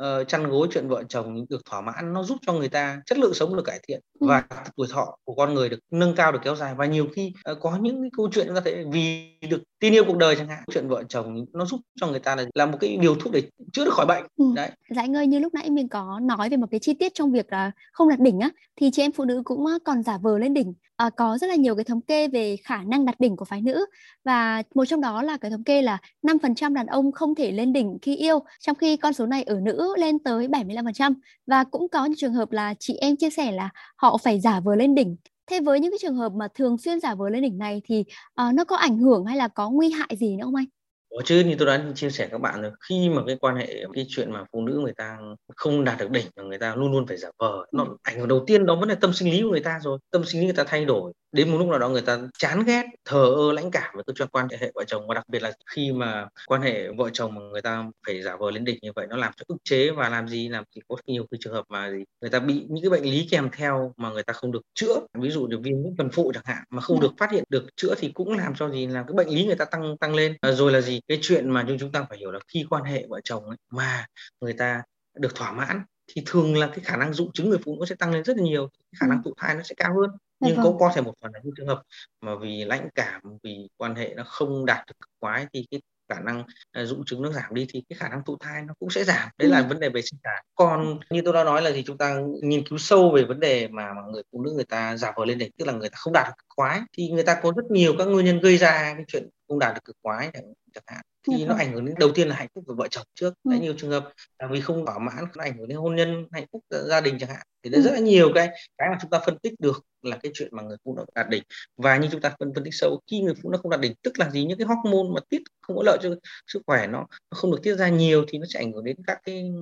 uh, 0.00 0.28
chăn 0.28 0.48
gối 0.50 0.68
chuyện 0.72 0.88
vợ 0.88 1.02
chồng 1.08 1.46
được 1.48 1.64
thỏa 1.64 1.80
mãn 1.80 2.12
nó 2.12 2.22
giúp 2.22 2.38
cho 2.46 2.52
người 2.52 2.68
ta 2.68 3.02
chất 3.06 3.18
lượng 3.18 3.34
sống 3.34 3.56
được 3.56 3.62
cải 3.64 3.80
thiện 3.88 4.00
ừ. 4.20 4.26
và 4.26 4.44
tuổi 4.76 4.86
thọ 4.90 5.16
của 5.24 5.34
con 5.34 5.54
người 5.54 5.68
được 5.68 5.78
nâng 5.90 6.14
cao 6.14 6.32
được 6.32 6.38
kéo 6.44 6.56
dài. 6.56 6.74
Và 6.74 6.86
nhiều 6.86 7.08
khi 7.14 7.32
uh, 7.52 7.58
có 7.60 7.78
những 7.82 8.02
cái 8.02 8.10
câu 8.16 8.28
chuyện 8.32 8.46
chúng 8.46 8.54
ta 8.54 8.60
thấy 8.64 8.84
vì 8.92 9.38
được 9.50 9.62
tin 9.84 9.92
yêu 9.92 10.04
cuộc 10.04 10.16
đời 10.16 10.36
chẳng 10.36 10.48
hạn. 10.48 10.64
Chuyện 10.72 10.88
vợ 10.88 11.02
chồng 11.08 11.46
nó 11.52 11.64
giúp 11.64 11.80
cho 12.00 12.06
người 12.06 12.20
ta 12.20 12.36
là, 12.36 12.44
là 12.54 12.66
một 12.66 12.78
cái 12.80 12.96
điều 13.00 13.14
thuốc 13.14 13.32
để 13.32 13.42
chữa 13.72 13.84
được 13.84 13.94
khỏi 13.94 14.06
bệnh. 14.06 14.24
Ừ. 14.36 14.44
đấy. 14.56 14.70
Dạ 14.90 15.02
anh 15.02 15.16
ơi 15.16 15.26
như 15.26 15.38
lúc 15.38 15.54
nãy 15.54 15.70
mình 15.70 15.88
có 15.88 16.20
nói 16.22 16.48
về 16.48 16.56
một 16.56 16.66
cái 16.70 16.80
chi 16.80 16.94
tiết 16.94 17.14
trong 17.14 17.32
việc 17.32 17.52
là 17.52 17.70
không 17.92 18.08
đạt 18.08 18.20
đỉnh 18.20 18.40
á 18.40 18.50
thì 18.76 18.90
chị 18.90 19.02
em 19.02 19.12
phụ 19.12 19.24
nữ 19.24 19.42
cũng 19.44 19.66
còn 19.84 20.02
giả 20.02 20.18
vờ 20.18 20.38
lên 20.38 20.54
đỉnh. 20.54 20.74
À, 20.96 21.10
có 21.10 21.38
rất 21.38 21.46
là 21.46 21.54
nhiều 21.54 21.74
cái 21.74 21.84
thống 21.84 22.00
kê 22.00 22.28
về 22.28 22.56
khả 22.64 22.82
năng 22.82 23.04
đạt 23.04 23.20
đỉnh 23.20 23.36
của 23.36 23.44
phái 23.44 23.60
nữ 23.62 23.86
và 24.24 24.62
một 24.74 24.84
trong 24.84 25.00
đó 25.00 25.22
là 25.22 25.36
cái 25.36 25.50
thống 25.50 25.64
kê 25.64 25.82
là 25.82 25.98
5% 26.22 26.74
đàn 26.74 26.86
ông 26.86 27.12
không 27.12 27.34
thể 27.34 27.52
lên 27.52 27.72
đỉnh 27.72 27.98
khi 28.02 28.16
yêu 28.16 28.38
trong 28.60 28.76
khi 28.76 28.96
con 28.96 29.12
số 29.12 29.26
này 29.26 29.42
ở 29.42 29.60
nữ 29.60 29.94
lên 29.98 30.18
tới 30.18 30.48
75% 30.48 31.14
và 31.46 31.64
cũng 31.64 31.88
có 31.88 32.04
những 32.04 32.16
trường 32.16 32.34
hợp 32.34 32.52
là 32.52 32.74
chị 32.78 32.96
em 32.96 33.16
chia 33.16 33.30
sẻ 33.30 33.52
là 33.52 33.68
họ 33.96 34.16
phải 34.16 34.40
giả 34.40 34.60
vờ 34.60 34.74
lên 34.74 34.94
đỉnh 34.94 35.16
Thế 35.46 35.60
với 35.60 35.80
những 35.80 35.92
cái 35.92 35.98
trường 36.02 36.16
hợp 36.16 36.32
mà 36.32 36.48
thường 36.54 36.78
xuyên 36.78 37.00
giả 37.00 37.14
vờ 37.14 37.28
lên 37.28 37.42
đỉnh 37.42 37.58
này 37.58 37.82
thì 37.84 38.04
uh, 38.48 38.54
nó 38.54 38.64
có 38.64 38.76
ảnh 38.76 38.98
hưởng 38.98 39.24
hay 39.24 39.36
là 39.36 39.48
có 39.48 39.70
nguy 39.70 39.90
hại 39.90 40.16
gì 40.16 40.36
nữa 40.36 40.44
không 40.44 40.54
anh? 40.54 40.66
Có 41.16 41.22
chứ 41.24 41.40
như 41.40 41.54
tôi 41.58 41.66
đã 41.66 41.84
chia 41.94 42.10
sẻ 42.10 42.28
các 42.30 42.40
bạn 42.40 42.62
rồi 42.62 42.72
khi 42.88 43.08
mà 43.08 43.22
cái 43.26 43.36
quan 43.40 43.56
hệ 43.56 43.84
cái 43.94 44.06
chuyện 44.08 44.32
mà 44.32 44.44
phụ 44.52 44.66
nữ 44.66 44.80
người 44.84 44.92
ta 44.96 45.18
không 45.56 45.84
đạt 45.84 45.98
được 45.98 46.10
đỉnh 46.10 46.26
mà 46.36 46.42
người 46.42 46.58
ta 46.58 46.74
luôn 46.74 46.92
luôn 46.92 47.06
phải 47.06 47.16
giả 47.16 47.28
vờ 47.38 47.66
nó 47.72 47.84
ừ. 47.84 47.96
ảnh 48.02 48.18
hưởng 48.18 48.28
đầu 48.28 48.44
tiên 48.46 48.66
đó 48.66 48.74
vẫn 48.74 48.88
là 48.88 48.94
tâm 48.94 49.12
sinh 49.12 49.30
lý 49.30 49.42
của 49.42 49.50
người 49.50 49.60
ta 49.60 49.78
rồi. 49.82 49.98
Tâm 50.10 50.24
sinh 50.24 50.40
lý 50.40 50.46
người 50.46 50.56
ta 50.56 50.64
thay 50.66 50.84
đổi 50.84 51.12
đến 51.32 51.50
một 51.50 51.58
lúc 51.58 51.68
nào 51.68 51.78
đó 51.78 51.88
người 51.88 52.02
ta 52.02 52.18
chán 52.38 52.64
ghét 52.66 52.84
thờ 53.04 53.34
ơ 53.36 53.52
lãnh 53.52 53.70
cảm 53.70 53.94
với 53.94 54.04
cái 54.06 54.14
chuyện 54.16 54.28
quan 54.32 54.48
hệ 54.60 54.70
vợ 54.74 54.84
chồng. 54.86 55.06
Và 55.08 55.14
đặc 55.14 55.28
biệt 55.28 55.42
là 55.42 55.52
khi 55.66 55.92
mà 55.92 56.28
quan 56.46 56.62
hệ 56.62 56.88
vợ 56.88 57.10
chồng 57.12 57.34
mà 57.34 57.40
người 57.40 57.62
ta 57.62 57.84
phải 58.06 58.22
giả 58.22 58.36
vờ 58.36 58.50
lên 58.50 58.64
đỉnh 58.64 58.78
như 58.82 58.92
vậy 58.96 59.06
nó 59.10 59.16
làm 59.16 59.32
cho 59.36 59.44
ức 59.48 59.56
chế 59.64 59.90
và 59.90 60.08
làm 60.08 60.28
gì? 60.28 60.48
Làm 60.48 60.64
thì 60.74 60.82
có 60.88 60.96
nhiều 61.06 61.26
cái 61.30 61.38
trường 61.40 61.52
hợp 61.52 61.64
mà 61.68 61.90
gì? 61.90 62.04
Người 62.20 62.30
ta 62.30 62.38
bị 62.40 62.66
những 62.68 62.82
cái 62.82 62.90
bệnh 62.90 63.02
lý 63.02 63.28
kèm 63.30 63.48
theo 63.52 63.92
mà 63.96 64.10
người 64.10 64.22
ta 64.22 64.32
không 64.32 64.52
được 64.52 64.62
chữa. 64.74 65.00
Ví 65.18 65.30
dụ 65.30 65.46
như 65.46 65.58
viêm 65.58 65.82
nhiễm 65.82 65.96
phần 65.98 66.08
phụ 66.12 66.32
chẳng 66.34 66.44
hạn 66.46 66.64
mà 66.70 66.80
không 66.80 66.96
dạ. 66.96 67.02
được 67.02 67.12
phát 67.18 67.30
hiện 67.30 67.44
được 67.48 67.64
chữa 67.76 67.94
thì 67.98 68.10
cũng 68.14 68.36
làm 68.36 68.54
cho 68.54 68.70
gì? 68.70 68.86
Làm 68.86 69.06
cái 69.06 69.14
bệnh 69.14 69.28
lý 69.28 69.46
người 69.46 69.56
ta 69.56 69.64
tăng 69.64 69.96
tăng 69.98 70.14
lên. 70.14 70.36
À, 70.40 70.52
rồi 70.52 70.72
là 70.72 70.80
gì 70.80 71.00
cái 71.08 71.18
chuyện 71.22 71.50
mà 71.50 71.66
chúng 71.80 71.92
ta 71.92 72.06
phải 72.08 72.18
hiểu 72.18 72.30
là 72.30 72.40
khi 72.48 72.66
quan 72.70 72.84
hệ 72.84 73.06
vợ 73.08 73.20
chồng 73.24 73.44
ấy, 73.44 73.56
mà 73.70 74.06
người 74.40 74.52
ta 74.52 74.82
được 75.14 75.34
thỏa 75.34 75.52
mãn 75.52 75.84
thì 76.06 76.22
thường 76.26 76.56
là 76.56 76.66
cái 76.66 76.80
khả 76.80 76.96
năng 76.96 77.12
dụng 77.12 77.32
chứng 77.32 77.50
người 77.50 77.58
phụ 77.64 77.76
nữ 77.80 77.86
sẽ 77.86 77.94
tăng 77.94 78.12
lên 78.12 78.24
rất 78.24 78.36
là 78.36 78.42
nhiều 78.42 78.68
cái 78.68 78.98
khả 79.00 79.06
năng 79.06 79.22
thụ 79.22 79.34
thai 79.36 79.54
nó 79.54 79.62
sẽ 79.62 79.74
cao 79.74 79.94
hơn 80.00 80.10
dạ 80.10 80.48
nhưng 80.48 80.56
vâng. 80.56 80.64
có 80.64 80.76
có 80.80 80.92
thể 80.94 81.00
một 81.00 81.14
phần 81.22 81.32
là 81.34 81.40
những 81.42 81.54
trường 81.56 81.66
hợp 81.66 81.82
mà 82.20 82.36
vì 82.36 82.64
lãnh 82.64 82.88
cảm 82.94 83.22
vì 83.42 83.68
quan 83.76 83.94
hệ 83.94 84.14
nó 84.16 84.22
không 84.26 84.66
đạt 84.66 84.86
được 84.86 84.94
quái 85.18 85.46
thì 85.52 85.66
cái 85.70 85.80
khả 86.08 86.20
năng 86.20 86.40
uh, 86.40 86.86
dụng 86.86 87.04
chứng 87.04 87.22
nó 87.22 87.30
giảm 87.30 87.54
đi 87.54 87.66
thì 87.68 87.82
cái 87.88 87.96
khả 87.98 88.08
năng 88.08 88.22
thụ 88.24 88.36
thai 88.40 88.62
nó 88.62 88.74
cũng 88.78 88.90
sẽ 88.90 89.04
giảm 89.04 89.28
đấy 89.38 89.48
ừ. 89.48 89.52
là 89.52 89.62
vấn 89.62 89.80
đề 89.80 89.88
về 89.88 90.02
sinh 90.02 90.20
sản 90.24 90.44
còn 90.54 90.98
như 91.10 91.22
tôi 91.24 91.32
đã 91.32 91.44
nói 91.44 91.62
là 91.62 91.70
thì 91.74 91.82
chúng 91.86 91.98
ta 91.98 92.16
nghiên 92.42 92.68
cứu 92.68 92.78
sâu 92.78 93.10
về 93.10 93.24
vấn 93.24 93.40
đề 93.40 93.68
mà, 93.68 93.92
mà 93.92 94.02
người 94.12 94.22
phụ 94.32 94.42
nữ 94.42 94.52
người 94.54 94.64
ta 94.64 94.96
giảm 94.96 95.14
vờ 95.16 95.24
lên 95.24 95.38
đỉnh 95.38 95.50
tức 95.58 95.64
là 95.64 95.72
người 95.72 95.90
ta 95.90 95.96
không 95.98 96.12
đạt 96.12 96.26
được 96.26 96.44
khoái 96.48 96.80
thì 96.92 97.08
người 97.08 97.24
ta 97.24 97.40
có 97.42 97.52
rất 97.56 97.64
nhiều 97.70 97.94
các 97.98 98.04
nguyên 98.04 98.26
nhân 98.26 98.40
gây 98.40 98.56
ra 98.56 98.94
cái 98.96 99.04
chuyện 99.08 99.28
không 99.54 99.58
đạt 99.58 99.74
được 99.74 99.84
cực 99.84 99.96
khoái 100.02 100.30
chẳng 100.74 100.84
hạn 100.86 101.02
thì 101.28 101.36
dạ 101.38 101.46
nó 101.46 101.54
vâng. 101.54 101.58
ảnh 101.58 101.72
hưởng 101.72 101.84
đến 101.84 101.94
đầu 101.98 102.10
tiên 102.14 102.28
là 102.28 102.36
hạnh 102.36 102.48
phúc 102.54 102.64
của 102.66 102.74
vợ 102.74 102.88
chồng 102.90 103.04
trước 103.14 103.34
ừ. 103.44 103.50
đấy 103.50 103.60
nhiều 103.60 103.74
trường 103.76 103.90
hợp 103.90 104.12
là 104.38 104.48
vì 104.50 104.60
không 104.60 104.86
thỏa 104.86 104.98
mãn 104.98 105.24
nó 105.36 105.44
ảnh 105.44 105.56
hưởng 105.58 105.68
đến 105.68 105.78
hôn 105.78 105.96
nhân 105.96 106.26
hạnh 106.32 106.46
phúc 106.52 106.62
gia 106.70 107.00
đình 107.00 107.18
chẳng 107.20 107.30
hạn 107.30 107.46
thì 107.62 107.70
đấy 107.70 107.82
ừ. 107.82 107.84
rất 107.84 107.92
là 107.92 107.98
nhiều 107.98 108.32
cái 108.34 108.48
cái 108.78 108.88
mà 108.90 108.98
chúng 109.00 109.10
ta 109.10 109.20
phân 109.26 109.38
tích 109.38 109.54
được 109.58 109.84
là 110.02 110.16
cái 110.22 110.32
chuyện 110.34 110.48
mà 110.52 110.62
người 110.62 110.76
phụ 110.84 110.96
nữ 110.96 111.04
đạt 111.14 111.28
đỉnh 111.28 111.42
và 111.76 111.96
như 111.96 112.08
chúng 112.12 112.20
ta 112.20 112.34
phân 112.38 112.54
phân 112.54 112.64
tích 112.64 112.74
sâu 112.74 113.00
khi 113.10 113.20
người 113.20 113.34
phụ 113.42 113.50
nữ 113.50 113.58
không 113.62 113.70
đạt 113.70 113.80
đỉnh 113.80 113.94
tức 114.02 114.18
là 114.18 114.30
gì 114.30 114.44
những 114.44 114.58
cái 114.58 114.66
hormone 114.66 115.14
mà 115.14 115.20
tiết 115.28 115.42
không 115.60 115.76
có 115.76 115.82
lợi 115.86 115.98
cho 116.02 116.10
sức 116.46 116.62
khỏe 116.66 116.86
nó, 116.86 116.98
nó 117.30 117.36
không 117.36 117.50
được 117.50 117.60
tiết 117.62 117.74
ra 117.74 117.88
nhiều 117.88 118.24
thì 118.28 118.38
nó 118.38 118.46
sẽ 118.54 118.60
ảnh 118.60 118.72
hưởng 118.72 118.84
đến 118.84 118.96
các 119.06 119.18
cái 119.24 119.52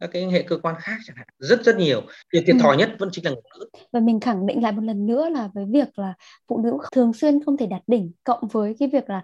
các 0.00 0.10
cái 0.12 0.26
hệ 0.26 0.42
cơ 0.42 0.58
quan 0.62 0.74
khác 0.78 0.96
chẳng 1.06 1.16
hạn 1.16 1.26
rất 1.38 1.64
rất 1.64 1.76
nhiều 1.76 2.02
thì 2.32 2.40
thiệt 2.46 2.56
ừ. 2.56 2.58
thòi 2.62 2.76
nhất 2.76 2.90
vẫn 2.98 3.08
chính 3.12 3.24
là 3.24 3.30
người 3.30 3.40
nữ 3.58 3.68
và 3.92 4.00
mình 4.00 4.20
khẳng 4.20 4.46
định 4.46 4.62
lại 4.62 4.72
một 4.72 4.82
lần 4.84 5.06
nữa 5.06 5.28
là 5.28 5.48
với 5.54 5.64
việc 5.68 5.98
là 5.98 6.14
phụ 6.48 6.62
nữ 6.62 6.78
thường 6.92 7.12
xuyên 7.12 7.44
không 7.44 7.56
thể 7.56 7.66
đạt 7.66 7.82
đỉnh 7.86 8.12
cộng 8.24 8.48
với 8.48 8.76
cái 8.78 8.88
việc 8.92 9.10
là 9.10 9.22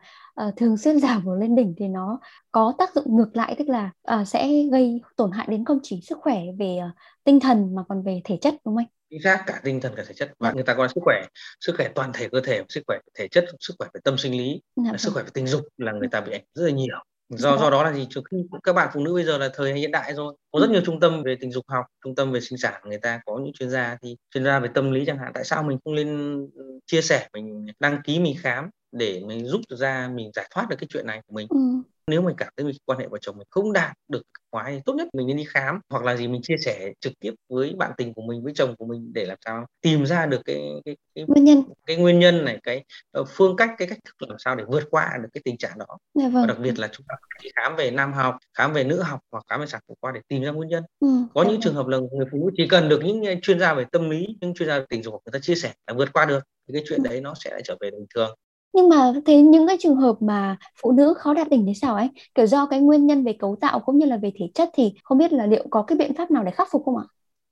uh, 0.48 0.56
thường 0.56 0.76
xuyên 0.76 0.98
giả 1.00 1.20
vờ 1.24 1.36
lên 1.36 1.54
đỉnh 1.54 1.74
thì 1.78 1.88
nó 1.88 2.20
có 2.52 2.74
tác 2.78 2.94
dụng 2.94 3.16
ngược 3.16 3.36
lại 3.36 3.54
tức 3.58 3.68
là 3.68 3.90
uh, 4.20 4.28
sẽ 4.28 4.48
gây 4.72 5.00
tổn 5.16 5.30
hại 5.30 5.46
đến 5.50 5.64
không 5.64 5.78
chỉ 5.82 6.00
sức 6.02 6.18
khỏe 6.20 6.42
về 6.58 6.78
uh, 6.88 6.94
tinh 7.24 7.40
thần 7.40 7.74
mà 7.74 7.82
còn 7.88 8.02
về 8.02 8.20
thể 8.24 8.38
chất 8.40 8.54
đúng 8.64 8.74
không 8.74 8.76
anh? 8.76 8.86
chính 9.10 9.22
xác 9.22 9.44
cả 9.46 9.60
tinh 9.64 9.80
thần 9.80 9.92
cả 9.96 10.04
thể 10.08 10.14
chất 10.14 10.32
và 10.38 10.52
người 10.52 10.64
ta 10.64 10.74
gọi 10.74 10.88
sức 10.88 11.00
khỏe 11.04 11.26
sức 11.60 11.74
khỏe 11.76 11.88
toàn 11.94 12.10
thể 12.14 12.28
cơ 12.28 12.40
thể 12.40 12.62
sức 12.68 12.80
khỏe 12.86 12.98
thể 13.18 13.28
chất 13.28 13.44
sức 13.60 13.74
khỏe 13.78 13.88
về 13.94 14.00
tâm 14.04 14.18
sinh 14.18 14.32
lý 14.32 14.62
dạ, 14.76 14.96
sức 14.96 15.08
vâng. 15.08 15.14
khỏe 15.14 15.22
về 15.22 15.30
tình 15.34 15.46
dục 15.46 15.62
là 15.76 15.92
người 15.92 16.08
ta 16.08 16.20
bị 16.20 16.32
ảnh 16.32 16.44
rất 16.54 16.64
là 16.64 16.70
nhiều 16.70 16.96
do 17.36 17.56
do 17.56 17.70
đó 17.70 17.84
là 17.84 17.92
gì? 17.92 18.06
Trước 18.10 18.20
khi 18.30 18.36
các 18.62 18.72
bạn 18.72 18.90
phụ 18.94 19.04
nữ 19.04 19.14
bây 19.14 19.24
giờ 19.24 19.38
là 19.38 19.50
thời 19.54 19.74
hiện 19.74 19.90
đại 19.90 20.14
rồi. 20.14 20.34
Có 20.52 20.60
rất 20.60 20.70
nhiều 20.70 20.82
trung 20.84 21.00
tâm 21.00 21.22
về 21.22 21.36
tình 21.40 21.52
dục 21.52 21.64
học 21.68 21.84
trung 22.04 22.14
tâm 22.14 22.32
về 22.32 22.40
sinh 22.40 22.58
sản. 22.58 22.82
Người 22.84 22.98
ta 22.98 23.20
có 23.26 23.40
những 23.44 23.52
chuyên 23.52 23.70
gia 23.70 23.96
thì 24.02 24.16
chuyên 24.34 24.44
gia 24.44 24.58
về 24.58 24.68
tâm 24.74 24.92
lý 24.92 25.04
chẳng 25.06 25.18
hạn. 25.18 25.30
Tại 25.34 25.44
sao 25.44 25.62
mình 25.62 25.78
không 25.84 25.94
lên 25.94 26.38
chia 26.86 27.02
sẻ 27.02 27.28
mình 27.32 27.66
đăng 27.80 28.02
ký 28.04 28.20
mình 28.20 28.34
khám 28.40 28.70
để 28.92 29.22
mình 29.26 29.46
giúp 29.46 29.60
ra 29.68 30.10
mình 30.14 30.30
giải 30.34 30.48
thoát 30.54 30.66
được 30.70 30.76
cái 30.78 30.86
chuyện 30.90 31.06
này 31.06 31.20
của 31.26 31.34
mình? 31.34 31.46
Ừ 31.50 31.82
nếu 32.06 32.22
mình 32.22 32.36
cảm 32.38 32.48
thấy 32.56 32.66
mình 32.66 32.76
quan 32.84 32.98
hệ 32.98 33.06
vợ 33.06 33.18
chồng 33.20 33.38
mình 33.38 33.46
không 33.50 33.72
đạt 33.72 33.96
được 34.08 34.22
khoái 34.50 34.82
tốt 34.84 34.94
nhất 34.94 35.08
mình 35.12 35.26
nên 35.26 35.36
đi 35.36 35.44
khám 35.44 35.80
hoặc 35.90 36.04
là 36.04 36.16
gì 36.16 36.28
mình 36.28 36.42
chia 36.42 36.56
sẻ 36.64 36.92
trực 37.00 37.12
tiếp 37.20 37.34
với 37.48 37.74
bạn 37.78 37.92
tình 37.96 38.14
của 38.14 38.22
mình 38.22 38.42
với 38.42 38.52
chồng 38.56 38.76
của 38.76 38.86
mình 38.86 39.12
để 39.14 39.24
làm 39.24 39.38
sao 39.44 39.66
tìm 39.80 40.06
ra 40.06 40.26
được 40.26 40.40
cái 40.44 40.70
cái, 40.84 40.96
cái 41.14 41.24
nguyên 41.28 41.44
nhân 41.44 41.62
cái 41.86 41.96
nguyên 41.96 42.18
nhân 42.18 42.44
này 42.44 42.58
cái 42.62 42.84
uh, 43.20 43.28
phương 43.30 43.56
cách 43.56 43.70
cái 43.78 43.88
cách 43.88 43.98
thức 44.04 44.28
làm 44.28 44.38
sao 44.38 44.56
để 44.56 44.64
vượt 44.68 44.84
qua 44.90 45.10
được 45.22 45.28
cái 45.32 45.40
tình 45.44 45.56
trạng 45.56 45.78
đó 45.78 45.98
dạ 46.14 46.28
vâng. 46.28 46.42
và 46.42 46.46
đặc 46.46 46.58
biệt 46.58 46.78
là 46.78 46.88
chúng 46.92 47.06
ta 47.08 47.14
phải 47.20 47.50
khám 47.56 47.76
về 47.76 47.90
nam 47.90 48.12
học 48.12 48.36
khám 48.54 48.72
về 48.72 48.84
nữ 48.84 49.02
học 49.02 49.20
hoặc 49.32 49.44
khám 49.48 49.60
về 49.60 49.66
sản 49.66 49.80
phụ 49.88 49.96
khoa 50.00 50.12
để 50.12 50.20
tìm 50.28 50.42
ra 50.42 50.50
nguyên 50.50 50.68
nhân 50.68 50.84
ừ, 51.00 51.08
có 51.34 51.44
dạ 51.44 51.48
những 51.48 51.56
vâng. 51.56 51.60
trường 51.60 51.74
hợp 51.74 51.86
là 51.86 51.98
người 51.98 52.26
phụ 52.32 52.38
nữ 52.38 52.50
chỉ 52.56 52.68
cần 52.68 52.88
được 52.88 53.00
những 53.04 53.40
chuyên 53.40 53.60
gia 53.60 53.74
về 53.74 53.84
tâm 53.92 54.10
lý 54.10 54.26
những 54.40 54.54
chuyên 54.54 54.68
gia 54.68 54.78
về 54.78 54.84
tình 54.88 55.02
dục 55.02 55.14
người 55.14 55.32
ta 55.32 55.38
chia 55.38 55.54
sẻ 55.54 55.72
là 55.86 55.94
vượt 55.94 56.12
qua 56.12 56.24
được 56.24 56.44
thì 56.68 56.74
cái 56.74 56.82
chuyện 56.88 57.02
ừ. 57.02 57.08
đấy 57.08 57.20
nó 57.20 57.34
sẽ 57.34 57.50
lại 57.50 57.62
trở 57.64 57.76
về 57.80 57.90
bình 57.90 58.06
thường 58.14 58.34
nhưng 58.74 58.88
mà 58.88 59.12
thế 59.26 59.42
những 59.42 59.66
cái 59.66 59.76
trường 59.80 59.96
hợp 59.96 60.16
mà 60.20 60.56
phụ 60.82 60.92
nữ 60.92 61.14
khó 61.18 61.34
đạt 61.34 61.48
đỉnh 61.48 61.66
thế 61.66 61.72
sao 61.74 61.94
ấy 61.94 62.08
kiểu 62.34 62.46
do 62.46 62.66
cái 62.66 62.80
nguyên 62.80 63.06
nhân 63.06 63.24
về 63.24 63.32
cấu 63.38 63.56
tạo 63.60 63.80
cũng 63.80 63.98
như 63.98 64.06
là 64.06 64.16
về 64.16 64.32
thể 64.38 64.46
chất 64.54 64.70
thì 64.74 64.92
không 65.04 65.18
biết 65.18 65.32
là 65.32 65.46
liệu 65.46 65.66
có 65.70 65.82
cái 65.82 65.98
biện 65.98 66.14
pháp 66.14 66.30
nào 66.30 66.44
để 66.44 66.50
khắc 66.50 66.68
phục 66.70 66.82
không 66.84 66.96
ạ? 66.96 67.04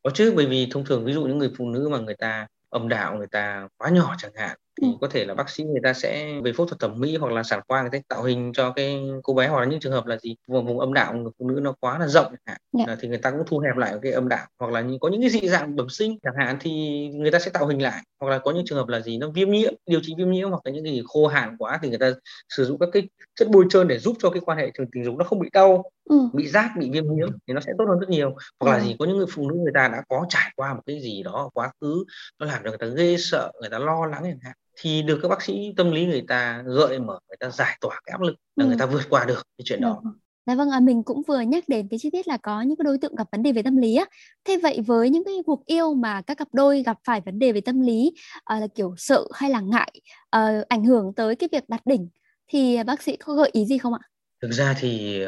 Có 0.03 0.11
chứ, 0.15 0.33
bởi 0.37 0.47
vì 0.47 0.69
thông 0.71 0.85
thường 0.85 1.05
ví 1.05 1.13
dụ 1.13 1.25
những 1.27 1.39
người 1.39 1.51
phụ 1.59 1.69
nữ 1.71 1.89
mà 1.93 1.99
người 1.99 2.15
ta 2.19 2.47
âm 2.71 2.89
đạo, 2.89 3.17
người 3.19 3.27
ta 3.31 3.69
quá 3.79 3.91
nhỏ 3.91 4.15
chẳng 4.19 4.33
hạn 4.35 4.59
thì 4.83 4.89
ừ. 4.89 4.95
có 5.01 5.09
thể 5.09 5.25
là 5.25 5.35
bác 5.35 5.51
sĩ 5.51 5.65
người 5.65 5.81
ta 5.85 5.93
sẽ 5.93 6.41
về 6.45 6.53
phẫu 6.53 6.67
thuật 6.67 6.81
thẩm 6.81 7.01
mỹ 7.01 7.17
hoặc 7.17 7.33
là 7.33 7.43
sản 7.43 7.61
khoa 7.69 7.81
người 7.81 7.91
ta 7.91 7.99
tạo 8.09 8.23
hình 8.23 8.53
cho 8.55 8.73
cái 8.77 9.01
cô 9.23 9.35
bé 9.35 9.49
hoặc 9.49 9.61
là 9.61 9.67
những 9.67 9.81
trường 9.81 9.93
hợp 9.93 10.07
là 10.07 10.17
gì 10.17 10.37
vùng 10.49 10.67
vùng 10.67 10.81
âm 10.81 10.93
đạo 10.93 11.15
người 11.15 11.33
phụ 11.39 11.49
nữ 11.49 11.61
nó 11.61 11.75
quá 11.81 11.99
là 11.99 12.09
rộng 12.09 12.27
chẳng 12.27 12.43
hạn 12.47 12.59
yeah. 12.79 12.89
Dạ. 12.89 12.97
thì 13.01 13.09
người 13.09 13.19
ta 13.19 13.31
cũng 13.31 13.43
thu 13.47 13.59
hẹp 13.59 13.77
lại 13.77 13.95
cái 14.03 14.13
âm 14.13 14.29
đạo 14.29 14.47
hoặc 14.59 14.73
là 14.73 14.85
có 15.01 15.09
những 15.09 15.21
cái 15.21 15.31
dị 15.31 15.49
dạng 15.49 15.77
bẩm 15.77 15.89
sinh 15.89 16.19
chẳng 16.23 16.35
hạn 16.39 16.57
thì 16.61 16.71
người 17.15 17.31
ta 17.31 17.39
sẽ 17.39 17.51
tạo 17.51 17.67
hình 17.67 17.83
lại 17.83 18.03
hoặc 18.21 18.31
là 18.31 18.39
có 18.39 18.51
những 18.51 18.65
trường 18.67 18.79
hợp 18.79 18.89
là 18.89 19.01
gì 19.01 19.19
nó 19.19 19.31
viêm 19.31 19.51
nhiễm 19.51 19.73
điều 19.87 20.01
trị 20.03 20.15
viêm 20.19 20.31
nhiễm 20.31 20.51
hoặc 20.51 20.61
là 20.65 20.73
những 20.73 20.85
cái 20.85 20.93
gì 20.93 21.03
khô 21.07 21.27
hạn 21.27 21.57
quá 21.59 21.79
thì 21.83 21.89
người 21.89 21.99
ta 21.99 22.11
sử 22.49 22.65
dụng 22.65 22.79
các 22.79 22.89
cái 22.93 23.03
chất 23.35 23.49
bôi 23.51 23.65
trơn 23.71 23.89
để 23.89 23.99
giúp 23.99 24.17
cho 24.19 24.31
cái 24.31 24.41
quan 24.41 24.59
hệ 24.59 24.71
trường 24.75 24.87
tình 24.93 25.05
dục 25.05 25.15
nó 25.19 25.25
không 25.25 25.39
bị 25.39 25.49
đau 25.53 25.85
ừ. 26.05 26.29
bị 26.33 26.49
rát 26.49 26.71
bị 26.79 26.91
viêm 26.91 27.05
nhiễm 27.15 27.29
thì 27.47 27.55
nó 27.55 27.61
sẽ 27.61 27.73
tốt 27.79 27.85
hơn 27.89 27.99
rất 27.99 28.09
nhiều 28.09 28.35
hoặc 28.61 28.73
ừ. 28.73 28.79
là 28.79 28.85
gì 28.85 28.97
có 28.99 29.05
những 29.07 29.17
người 29.17 29.27
phụ 29.31 29.49
nữ 29.49 29.55
người 29.55 29.73
ta 29.75 29.89
đã 29.89 30.03
có 30.09 30.27
trải 30.29 30.53
qua 30.57 30.75
một 30.75 30.81
cái 30.87 31.01
gì 31.01 31.23
đó 31.23 31.51
quá 31.55 31.73
khứ 31.81 32.05
nó 32.39 32.47
làm 32.47 32.63
cho 32.65 32.71
người 32.71 32.79
ta 32.79 32.87
ghê 32.87 33.17
sợ 33.19 33.53
người 33.61 33.71
ta 33.71 33.79
lo 33.79 34.07
lắng 34.07 34.23
chẳng 34.25 34.39
hạn 34.43 34.57
thì 34.81 35.03
được 35.03 35.19
các 35.23 35.29
bác 35.29 35.43
sĩ 35.43 35.73
tâm 35.77 35.91
lý 35.91 36.07
người 36.07 36.25
ta 36.29 36.63
gợi 36.67 36.99
mở 36.99 37.19
người 37.29 37.37
ta 37.41 37.51
giải 37.51 37.79
tỏa 37.81 38.01
cái 38.05 38.13
áp 38.13 38.21
lực 38.21 38.35
là 38.57 38.65
ừ. 38.65 38.69
người 38.69 38.79
ta 38.79 38.87
vượt 38.87 39.03
qua 39.11 39.25
được 39.25 39.43
cái 39.59 39.65
chuyện 39.65 39.81
đó 39.81 40.03
Dạ 40.47 40.55
vâng, 40.55 40.71
à, 40.71 40.81
mình 40.81 41.03
cũng 41.03 41.23
vừa 41.29 41.41
nhắc 41.41 41.65
đến 41.69 41.89
cái 41.91 41.99
chi 41.99 42.11
tiết 42.11 42.29
là 42.29 42.37
có 42.37 42.63
những 42.63 42.77
cái 42.77 42.85
đối 42.85 42.99
tượng 42.99 43.15
gặp 43.15 43.29
vấn 43.33 43.43
đề 43.43 43.53
về 43.53 43.63
tâm 43.63 43.77
lý 43.77 43.97
á. 43.97 44.05
Thế 44.45 44.57
vậy 44.57 44.81
với 44.87 45.11
những 45.11 45.25
cái 45.25 45.35
cuộc 45.47 45.67
yêu 45.67 45.95
mà 45.95 46.23
các 46.23 46.35
cặp 46.35 46.49
đôi 46.53 46.83
gặp 46.83 46.99
phải 47.05 47.21
vấn 47.21 47.39
đề 47.39 47.53
về 47.53 47.61
tâm 47.61 47.81
lý 47.81 48.13
à, 48.45 48.61
là 48.61 48.67
kiểu 48.75 48.95
sợ 48.99 49.25
hay 49.35 49.51
là 49.51 49.61
ngại 49.61 49.93
à, 50.31 50.65
ảnh 50.69 50.85
hưởng 50.85 51.13
tới 51.15 51.37
cái 51.37 51.49
việc 51.53 51.69
đạt 51.69 51.81
đỉnh 51.87 52.09
thì 52.49 52.83
bác 52.83 53.03
sĩ 53.03 53.17
có 53.17 53.35
gợi 53.35 53.51
ý 53.53 53.65
gì 53.65 53.79
không 53.79 53.95
ạ? 53.95 54.01
Thực 54.43 54.51
ra 54.51 54.75
thì 54.79 55.23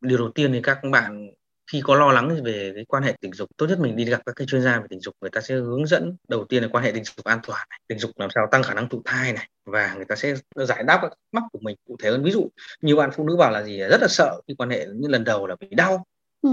điều 0.00 0.18
đầu 0.18 0.30
tiên 0.34 0.52
thì 0.52 0.60
các 0.62 0.78
bạn 0.92 1.30
khi 1.72 1.80
có 1.84 1.94
lo 1.94 2.12
lắng 2.12 2.42
về 2.44 2.72
cái 2.74 2.84
quan 2.84 3.02
hệ 3.02 3.16
tình 3.20 3.32
dục 3.32 3.48
tốt 3.56 3.66
nhất 3.66 3.78
mình 3.80 3.96
đi 3.96 4.04
gặp 4.04 4.20
các 4.26 4.32
cái 4.36 4.46
chuyên 4.46 4.62
gia 4.62 4.80
về 4.80 4.86
tình 4.90 5.00
dục 5.00 5.14
người 5.20 5.30
ta 5.30 5.40
sẽ 5.40 5.54
hướng 5.54 5.86
dẫn 5.86 6.16
đầu 6.28 6.44
tiên 6.48 6.62
là 6.62 6.68
quan 6.72 6.84
hệ 6.84 6.92
tình 6.92 7.04
dục 7.04 7.24
an 7.24 7.38
toàn 7.46 7.66
này 7.70 7.80
tình 7.88 7.98
dục 7.98 8.10
làm 8.16 8.30
sao 8.34 8.48
tăng 8.50 8.62
khả 8.62 8.74
năng 8.74 8.88
thụ 8.88 9.02
thai 9.04 9.32
này 9.32 9.48
và 9.64 9.94
người 9.94 10.04
ta 10.04 10.16
sẽ 10.16 10.34
giải 10.54 10.82
đáp 10.82 10.98
các 11.02 11.12
mắc 11.32 11.42
của 11.52 11.58
mình 11.62 11.76
cụ 11.86 11.96
thể 12.02 12.10
hơn. 12.10 12.22
Ví 12.24 12.30
dụ 12.30 12.48
nhiều 12.82 12.96
bạn 12.96 13.10
phụ 13.16 13.24
nữ 13.24 13.36
bảo 13.36 13.50
là 13.50 13.62
gì 13.62 13.78
rất 13.78 14.00
là 14.00 14.08
sợ 14.08 14.40
khi 14.48 14.54
quan 14.58 14.70
hệ 14.70 14.86
như 14.94 15.08
lần 15.08 15.24
đầu 15.24 15.46
là 15.46 15.56
bị 15.60 15.68
đau. 15.70 16.06
Ừ. 16.42 16.50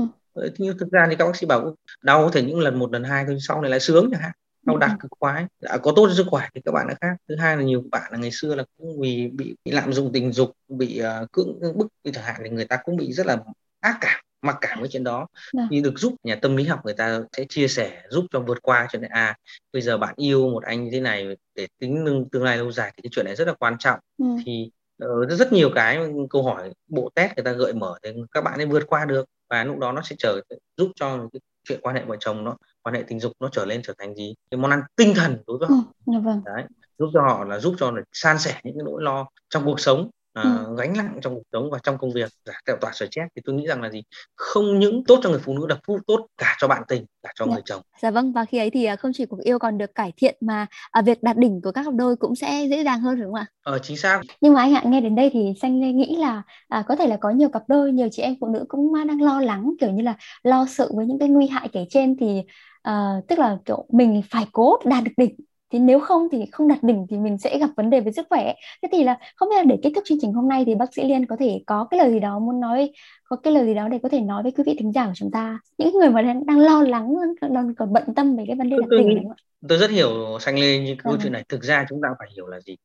nhưng 0.57 0.77
thực 0.77 0.91
ra 0.91 1.07
thì 1.09 1.15
các 1.15 1.25
bác 1.25 1.35
sĩ 1.35 1.45
bảo 1.45 1.75
đau 2.03 2.25
có 2.25 2.31
thể 2.31 2.41
những 2.41 2.59
lần 2.59 2.79
một 2.79 2.91
lần 2.93 3.03
hai 3.03 3.25
thôi 3.25 3.37
sau 3.39 3.61
này 3.61 3.71
lại 3.71 3.79
sướng 3.79 4.09
chẳng 4.11 4.21
hạn 4.21 4.31
đau 4.65 4.77
đạt 4.77 4.91
cực 4.99 5.11
khoái 5.19 5.45
đã 5.61 5.77
có 5.77 5.93
tốt 5.95 6.07
cho 6.07 6.13
sức 6.15 6.25
khỏe 6.29 6.47
thì 6.55 6.61
các 6.65 6.71
bạn 6.71 6.87
đã 6.87 6.95
khác 7.01 7.15
thứ 7.29 7.35
hai 7.35 7.57
là 7.57 7.63
nhiều 7.63 7.83
bạn 7.91 8.11
là 8.11 8.17
ngày 8.17 8.31
xưa 8.31 8.55
là 8.55 8.63
cũng 8.77 9.01
vì 9.01 9.27
bị, 9.27 9.55
bị 9.65 9.71
lạm 9.71 9.93
dụng 9.93 10.11
tình 10.13 10.31
dục 10.31 10.51
bị 10.67 11.01
uh, 11.23 11.31
cưỡng 11.31 11.59
bức 11.75 11.87
như 12.03 12.11
chẳng 12.11 12.23
hạn 12.23 12.41
thì 12.43 12.49
người 12.49 12.65
ta 12.65 12.77
cũng 12.83 12.97
bị 12.97 13.13
rất 13.13 13.25
là 13.25 13.37
ác 13.79 13.97
cảm 14.01 14.23
mặc 14.41 14.57
cảm 14.61 14.79
với 14.79 14.89
chuyện 14.89 15.03
đó 15.03 15.27
yeah. 15.57 15.69
Dạ. 15.71 15.79
được 15.83 15.99
giúp 15.99 16.13
nhà 16.23 16.35
tâm 16.35 16.55
lý 16.55 16.63
học 16.63 16.79
người 16.85 16.93
ta 16.93 17.21
sẽ 17.37 17.45
chia 17.49 17.67
sẻ 17.67 18.01
giúp 18.09 18.25
cho 18.31 18.39
vượt 18.39 18.61
qua 18.61 18.87
chuyện 18.91 19.01
này 19.01 19.11
à 19.13 19.37
bây 19.73 19.81
giờ 19.81 19.97
bạn 19.97 20.13
yêu 20.17 20.49
một 20.49 20.63
anh 20.63 20.83
như 20.83 20.89
thế 20.91 20.99
này 20.99 21.27
để 21.55 21.67
tính 21.79 22.25
tương 22.31 22.43
lai 22.43 22.57
lâu 22.57 22.71
dài 22.71 22.93
thì 22.97 23.01
cái 23.03 23.09
chuyện 23.11 23.25
này 23.25 23.35
rất 23.35 23.47
là 23.47 23.53
quan 23.53 23.77
trọng 23.79 23.99
ừ. 24.17 24.25
thì 24.45 24.71
uh, 25.05 25.29
rất 25.29 25.53
nhiều 25.53 25.71
cái 25.75 25.99
câu 26.29 26.43
hỏi 26.43 26.73
bộ 26.87 27.09
test 27.15 27.31
người 27.35 27.43
ta 27.43 27.51
gợi 27.51 27.73
mở 27.73 27.95
thì 28.03 28.09
các 28.31 28.43
bạn 28.43 28.59
ấy 28.59 28.65
vượt 28.65 28.83
qua 28.87 29.05
được 29.05 29.29
và 29.49 29.63
lúc 29.63 29.79
đó 29.79 29.91
nó 29.91 30.01
sẽ 30.01 30.15
trở 30.19 30.41
giúp 30.77 30.91
cho 30.95 31.27
cái 31.33 31.39
chuyện 31.63 31.79
quan 31.81 31.95
hệ 31.95 32.01
vợ 32.05 32.15
chồng 32.19 32.43
nó 32.43 32.57
quan 32.83 32.95
hệ 32.95 33.03
tình 33.07 33.19
dục 33.19 33.31
nó 33.39 33.49
trở 33.51 33.65
lên 33.65 33.81
trở 33.83 33.93
thành 33.99 34.15
gì? 34.15 34.35
Cái 34.51 34.57
món 34.57 34.71
ăn 34.71 34.81
tinh 34.95 35.13
thần 35.15 35.37
đối 35.47 35.57
với 35.57 35.69
họ. 35.69 35.75
Ừ, 35.75 36.13
dạ 36.13 36.19
vâng. 36.19 36.41
đấy 36.45 36.63
giúp 36.99 37.09
cho 37.13 37.21
họ 37.21 37.43
là 37.43 37.59
giúp 37.59 37.75
cho 37.79 37.91
là 37.91 38.01
san 38.11 38.39
sẻ 38.39 38.59
những 38.63 38.75
cái 38.75 38.83
nỗi 38.85 39.03
lo 39.03 39.25
trong 39.49 39.65
cuộc 39.65 39.79
sống 39.79 40.09
uh, 40.39 40.77
gánh 40.77 40.93
nặng 40.97 41.19
trong 41.21 41.35
cuộc 41.35 41.43
sống 41.51 41.71
và 41.71 41.79
trong 41.83 41.97
công 41.97 42.11
việc 42.11 42.31
giải 42.45 42.55
tạo 42.65 42.77
tỏa 42.81 42.91
stress. 42.91 43.31
Thì 43.35 43.41
tôi 43.45 43.55
nghĩ 43.55 43.67
rằng 43.67 43.81
là 43.81 43.89
gì? 43.89 44.03
Không 44.35 44.79
những 44.79 45.03
tốt 45.07 45.19
cho 45.23 45.29
người 45.29 45.39
phụ 45.39 45.53
nữ 45.53 45.67
là 45.69 45.77
phụ 45.87 45.99
tốt 46.07 46.27
cả 46.37 46.55
cho 46.59 46.67
bạn 46.67 46.83
tình 46.87 47.05
cả 47.23 47.31
cho 47.35 47.45
dạ. 47.45 47.51
người 47.51 47.61
chồng. 47.65 47.81
Dạ 48.01 48.11
vâng 48.11 48.33
và 48.33 48.45
khi 48.45 48.57
ấy 48.57 48.69
thì 48.69 48.85
à, 48.85 48.95
không 48.95 49.11
chỉ 49.13 49.25
cuộc 49.25 49.39
yêu 49.39 49.59
còn 49.59 49.77
được 49.77 49.95
cải 49.95 50.13
thiện 50.17 50.35
mà 50.41 50.65
à, 50.91 51.01
việc 51.01 51.23
đạt 51.23 51.37
đỉnh 51.37 51.61
của 51.61 51.71
các 51.71 51.83
cặp 51.85 51.93
đôi 51.93 52.15
cũng 52.15 52.35
sẽ 52.35 52.67
dễ 52.69 52.83
dàng 52.83 52.99
hơn 52.99 53.21
đúng 53.21 53.33
không 53.33 53.35
ạ? 53.35 53.45
Ờ 53.63 53.79
chính 53.79 53.97
xác. 53.97 54.21
Nhưng 54.41 54.53
mà 54.53 54.61
anh 54.61 54.73
ạ 54.73 54.81
nghe 54.85 55.01
đến 55.01 55.15
đây 55.15 55.29
thì 55.33 55.53
xanh 55.61 55.81
lê 55.81 55.91
nghĩ 55.91 56.15
là 56.15 56.41
à, 56.67 56.83
có 56.87 56.95
thể 56.95 57.07
là 57.07 57.17
có 57.21 57.29
nhiều 57.29 57.49
cặp 57.49 57.63
đôi 57.67 57.91
nhiều 57.91 58.07
chị 58.11 58.21
em 58.21 58.35
phụ 58.41 58.47
nữ 58.47 58.65
cũng 58.67 58.93
đang 59.07 59.21
lo 59.21 59.39
lắng 59.39 59.73
kiểu 59.79 59.91
như 59.91 60.03
là 60.03 60.15
lo 60.43 60.65
sợ 60.69 60.89
với 60.95 61.05
những 61.05 61.19
cái 61.19 61.29
nguy 61.29 61.47
hại 61.47 61.69
kể 61.73 61.85
trên. 61.89 62.17
Thì 62.17 62.41
uh, 62.89 63.27
tức 63.27 63.39
là 63.39 63.57
kiểu 63.65 63.85
mình 63.89 64.21
phải 64.31 64.45
cố 64.51 64.77
đạt 64.85 65.03
được 65.03 65.11
đỉnh. 65.17 65.35
Thì 65.71 65.79
nếu 65.79 65.99
không 65.99 66.27
thì 66.31 66.45
không 66.51 66.67
đạt 66.67 66.83
đỉnh 66.83 67.05
thì 67.09 67.17
mình 67.17 67.37
sẽ 67.37 67.57
gặp 67.57 67.69
vấn 67.77 67.89
đề 67.89 67.99
về 67.99 68.11
sức 68.11 68.27
khỏe. 68.29 68.53
Thế 68.81 68.89
thì 68.91 69.03
là 69.03 69.17
không 69.35 69.49
biết 69.49 69.55
là 69.57 69.63
để 69.63 69.79
kết 69.83 69.91
thúc 69.95 70.03
chương 70.07 70.17
trình 70.21 70.33
hôm 70.33 70.47
nay 70.49 70.63
thì 70.65 70.75
bác 70.75 70.93
sĩ 70.93 71.03
liên 71.03 71.25
có 71.25 71.35
thể 71.39 71.61
có 71.67 71.87
cái 71.91 71.99
lời 71.99 72.11
gì 72.11 72.19
đó 72.19 72.39
muốn 72.39 72.59
nói 72.59 72.91
có 73.23 73.35
cái 73.35 73.53
lời 73.53 73.65
gì 73.65 73.73
đó 73.73 73.87
để 73.87 73.99
có 74.03 74.09
thể 74.09 74.19
nói 74.19 74.43
với 74.43 74.51
quý 74.51 74.63
vị 74.65 74.75
thính 74.79 74.91
giả 74.91 75.05
của 75.05 75.13
chúng 75.15 75.31
ta? 75.31 75.59
Những 75.77 75.99
người 75.99 76.09
mà 76.09 76.21
đang, 76.21 76.45
đang 76.45 76.59
lo 76.59 76.83
lắng 76.83 77.15
đang 77.41 77.75
còn 77.75 77.93
bận 77.93 78.03
tâm 78.15 78.35
về 78.35 78.43
cái 78.47 78.55
vấn 78.55 78.69
đề 78.69 78.77
đạt 78.81 78.89
đỉnh 78.89 79.19
tôi, 79.23 79.35
tôi 79.69 79.77
rất 79.77 79.89
hiểu 79.89 80.39
xanh 80.39 80.59
lê 80.59 80.79
như 80.79 80.95
câu 81.03 81.17
chuyện 81.23 81.33
này. 81.33 81.43
Thực 81.49 81.63
ra 81.63 81.85
chúng 81.89 81.99
ta 82.03 82.09
phải 82.19 82.29
hiểu 82.35 82.47
là 82.47 82.59
gì? 82.59 82.75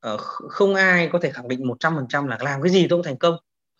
Ờ, 0.00 0.16
không 0.48 0.74
ai 0.74 1.08
có 1.12 1.18
thể 1.22 1.30
khẳng 1.30 1.48
định 1.48 1.66
một 1.66 1.76
trăm 1.80 1.96
phần 1.96 2.06
trăm 2.08 2.26
là 2.26 2.38
làm 2.40 2.62
cái 2.62 2.72
gì 2.72 2.86
tôi 2.90 2.96
cũng 2.96 3.04
thành 3.04 3.18
công. 3.18 3.34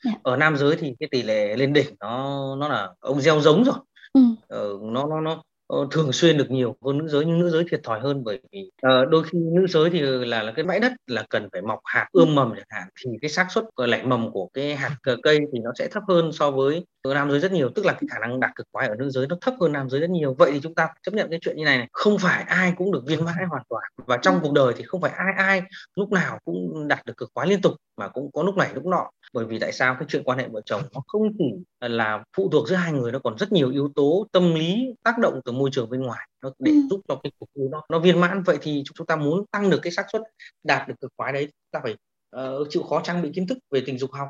Yeah. 0.05 0.17
Dạ. 0.17 0.21
ở 0.23 0.37
nam 0.37 0.57
giới 0.57 0.77
thì 0.77 0.95
cái 1.01 1.09
tỷ 1.13 1.23
lệ 1.23 1.57
lên 1.57 1.73
đỉnh 1.73 1.87
nó 2.01 2.57
nó 2.57 2.69
là 2.69 2.89
ông 3.01 3.21
gieo 3.21 3.41
giống 3.41 3.65
rồi. 3.65 3.75
Ừ. 4.13 4.21
ờ, 4.49 4.69
nó 4.83 5.07
nó 5.07 5.21
nó 5.21 5.43
Ờ, 5.69 5.89
thường 5.91 6.13
xuyên 6.13 6.39
được 6.39 6.51
nhiều 6.51 6.77
hơn 6.85 6.99
nữ 6.99 7.09
giới 7.09 7.25
nhưng 7.25 7.39
nữ 7.39 7.51
giới 7.51 7.65
thiệt 7.71 7.81
thòi 7.85 8.01
hơn 8.01 8.25
bởi 8.25 8.41
vì 8.53 8.71
uh, 8.87 9.09
đôi 9.09 9.25
khi 9.25 9.39
nữ 9.39 9.67
giới 9.67 9.91
thì 9.91 10.01
là 10.01 10.43
là 10.43 10.53
cái 10.53 10.65
bãi 10.65 10.81
đất 10.81 10.93
là 11.07 11.25
cần 11.31 11.49
phải 11.53 11.63
mọc 11.63 11.81
hạt 11.85 12.09
ươm 12.13 12.35
mầm 12.35 12.53
chẳng 12.57 12.67
hạn 12.69 12.89
thì 13.05 13.11
cái 13.23 13.29
xác 13.31 13.47
suất 13.51 13.65
lẻ 13.77 14.03
mầm 14.03 14.31
của 14.33 14.49
cái 14.55 14.77
hạt 14.77 14.97
cây 15.23 15.39
thì 15.53 15.59
nó 15.59 15.71
sẽ 15.79 15.89
thấp 15.89 16.03
hơn 16.09 16.33
so 16.33 16.51
với 16.51 16.85
nam 17.05 17.31
giới 17.31 17.41
rất 17.41 17.53
nhiều 17.53 17.71
tức 17.75 17.87
là 17.87 17.93
cái 17.93 18.09
khả 18.11 18.19
năng 18.19 18.41
đạt 18.41 18.51
cực 18.55 18.67
khoái 18.73 18.89
ở 18.89 18.95
nữ 18.95 19.11
giới 19.11 19.27
nó 19.27 19.37
thấp 19.41 19.55
hơn 19.61 19.73
nam 19.73 19.91
giới 19.91 20.01
rất 20.01 20.11
nhiều. 20.11 20.35
Vậy 20.39 20.51
thì 20.53 20.61
chúng 20.61 20.75
ta 20.75 20.89
chấp 21.03 21.15
nhận 21.15 21.31
cái 21.31 21.39
chuyện 21.43 21.57
như 21.57 21.65
này 21.65 21.79
này 21.79 21.89
không 21.93 22.19
phải 22.19 22.43
ai 22.43 22.73
cũng 22.77 22.93
được 22.93 23.03
viên 23.07 23.25
mãn 23.25 23.49
hoàn 23.51 23.63
toàn. 23.69 23.83
Và 24.07 24.17
trong 24.17 24.35
ừ. 24.35 24.41
cuộc 24.43 24.53
đời 24.53 24.75
thì 24.77 24.85
không 24.85 25.01
phải 25.01 25.11
ai 25.11 25.33
ai 25.37 25.63
lúc 25.97 26.13
nào 26.13 26.39
cũng 26.45 26.89
đạt 26.89 27.07
được 27.07 27.17
cực 27.17 27.31
khoái 27.35 27.49
liên 27.49 27.61
tục 27.61 27.75
mà 27.97 28.09
cũng 28.09 28.33
có 28.33 28.43
lúc 28.43 28.57
này 28.57 28.71
lúc 28.75 28.87
nọ. 28.87 29.11
Bởi 29.33 29.45
vì 29.45 29.59
tại 29.59 29.73
sao? 29.73 29.97
Cái 29.99 30.07
chuyện 30.09 30.23
quan 30.25 30.39
hệ 30.39 30.49
vợ 30.49 30.61
chồng 30.65 30.83
nó 30.95 31.01
không 31.07 31.23
chỉ 31.39 31.45
là 31.81 32.25
phụ 32.37 32.49
thuộc 32.53 32.69
giữa 32.69 32.77
hai 32.77 32.93
người 32.93 33.13
nó 33.13 33.19
còn 33.19 33.39
rất 33.39 33.53
nhiều 33.53 33.71
yếu 33.71 33.93
tố 33.95 34.27
tâm 34.33 34.55
lý 34.55 34.95
tác 35.05 35.19
động 35.19 35.41
từ 35.45 35.53
môi 35.53 35.71
trường 35.73 35.91
bên 35.91 36.03
ngoài 36.03 36.29
nó 36.43 36.51
để 36.59 36.73
ừ. 36.73 36.79
giúp 36.91 37.01
cho 37.09 37.21
cái 37.23 37.33
cuộc 37.39 37.49
yêu 37.55 37.69
nó 37.73 37.83
nó 37.91 37.99
viên 37.99 38.21
mãn. 38.21 38.43
Vậy 38.43 38.59
thì 38.63 38.83
chúng 38.95 39.07
ta 39.07 39.17
muốn 39.17 39.47
tăng 39.51 39.71
được 39.71 39.81
cái 39.83 39.93
xác 39.93 40.07
suất 40.13 40.23
đạt 40.63 40.89
được 40.89 40.95
cực 41.01 41.13
khoái 41.17 41.33
đấy 41.33 41.49
ta 41.71 41.81
phải 41.83 41.97
uh, 42.37 42.67
chịu 42.71 42.83
khó 42.83 43.01
trang 43.05 43.23
bị 43.23 43.31
kiến 43.35 43.47
thức 43.47 43.59
về 43.71 43.83
tình 43.87 43.99
dục 43.99 44.13
học 44.13 44.29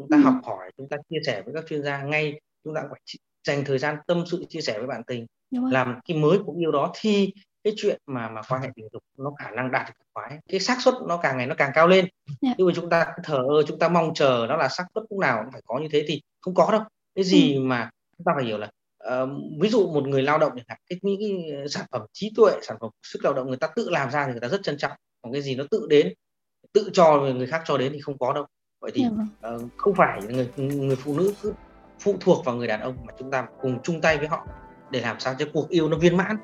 chúng 0.00 0.08
ta 0.10 0.16
ừ. 0.16 0.22
học 0.22 0.34
hỏi 0.44 0.70
chúng 0.76 0.88
ta 0.88 0.96
chia 1.10 1.18
sẻ 1.26 1.42
với 1.42 1.54
các 1.54 1.64
chuyên 1.68 1.82
gia 1.82 2.02
ngay 2.02 2.40
chúng 2.64 2.74
ta 2.74 2.82
phải 2.90 3.00
dành 3.44 3.64
thời 3.64 3.78
gian 3.78 3.96
tâm 4.06 4.24
sự 4.26 4.44
chia 4.48 4.60
sẻ 4.60 4.78
với 4.78 4.86
bạn 4.86 5.02
tình 5.06 5.26
làm 5.50 5.98
cái 6.08 6.16
mới 6.16 6.38
cuộc 6.46 6.56
yêu 6.58 6.72
đó 6.72 6.92
thì 7.00 7.32
cái 7.64 7.72
chuyện 7.76 8.00
mà 8.06 8.28
mà 8.28 8.42
quan 8.48 8.62
hệ 8.62 8.68
tình 8.76 8.88
dục 8.92 9.02
nó 9.18 9.32
khả 9.38 9.50
năng 9.50 9.70
đạt 9.70 9.86
được 9.86 10.04
khoái 10.14 10.38
cái 10.48 10.60
xác 10.60 10.80
suất 10.80 10.94
nó 11.08 11.16
càng 11.16 11.36
ngày 11.36 11.46
nó 11.46 11.54
càng 11.54 11.70
cao 11.74 11.88
lên 11.88 12.04
yeah. 12.04 12.38
Dạ. 12.40 12.54
nhưng 12.58 12.66
mà 12.66 12.72
chúng 12.76 12.90
ta 12.90 13.06
thờ 13.24 13.38
ơ 13.48 13.62
chúng 13.62 13.78
ta 13.78 13.88
mong 13.88 14.14
chờ 14.14 14.46
nó 14.48 14.56
là 14.56 14.68
xác 14.68 14.84
suất 14.94 15.04
lúc 15.10 15.20
nào 15.20 15.40
cũng 15.42 15.52
phải 15.52 15.62
có 15.64 15.78
như 15.78 15.88
thế 15.92 16.04
thì 16.08 16.22
không 16.40 16.54
có 16.54 16.68
đâu 16.72 16.82
cái 17.14 17.24
gì 17.24 17.54
ừ. 17.54 17.60
mà 17.60 17.90
chúng 18.18 18.24
ta 18.24 18.32
phải 18.36 18.44
hiểu 18.44 18.58
là 18.58 18.70
uh, 19.22 19.28
ví 19.60 19.68
dụ 19.68 19.92
một 19.92 20.08
người 20.08 20.22
lao 20.22 20.38
động 20.38 20.52
chẳng 20.56 20.64
hạn 20.68 20.78
cái 20.86 20.98
những 21.02 21.20
cái 21.20 21.68
sản 21.68 21.86
phẩm 21.90 22.02
trí 22.12 22.32
tuệ 22.36 22.52
sản 22.62 22.76
phẩm 22.80 22.90
sức 23.02 23.24
lao 23.24 23.34
động 23.34 23.48
người 23.48 23.56
ta 23.56 23.68
tự 23.76 23.90
làm 23.90 24.10
ra 24.10 24.26
thì 24.26 24.32
người 24.32 24.40
ta 24.40 24.48
rất 24.48 24.60
trân 24.62 24.78
trọng 24.78 24.92
còn 25.22 25.32
cái 25.32 25.42
gì 25.42 25.54
nó 25.54 25.64
tự 25.70 25.86
đến 25.90 26.14
tự 26.72 26.90
cho 26.92 27.20
người 27.20 27.46
khác 27.46 27.62
cho 27.66 27.78
đến 27.78 27.92
thì 27.92 28.00
không 28.00 28.18
có 28.18 28.32
đâu 28.32 28.46
vậy 28.80 28.90
thì 28.94 29.06
uh, 29.06 29.62
không 29.76 29.94
phải 29.94 30.22
người 30.28 30.50
người 30.56 30.96
phụ 30.96 31.18
nữ 31.18 31.34
cứ 31.42 31.52
phụ 32.00 32.16
thuộc 32.20 32.44
vào 32.44 32.56
người 32.56 32.66
đàn 32.66 32.80
ông 32.80 32.96
mà 33.04 33.12
chúng 33.18 33.30
ta 33.30 33.46
cùng 33.60 33.78
chung 33.82 34.00
tay 34.00 34.18
với 34.18 34.28
họ 34.28 34.46
để 34.90 35.00
làm 35.00 35.20
sao 35.20 35.34
cho 35.38 35.46
cuộc 35.52 35.68
yêu 35.68 35.88
nó 35.88 35.96
viên 35.96 36.16
mãn. 36.16 36.36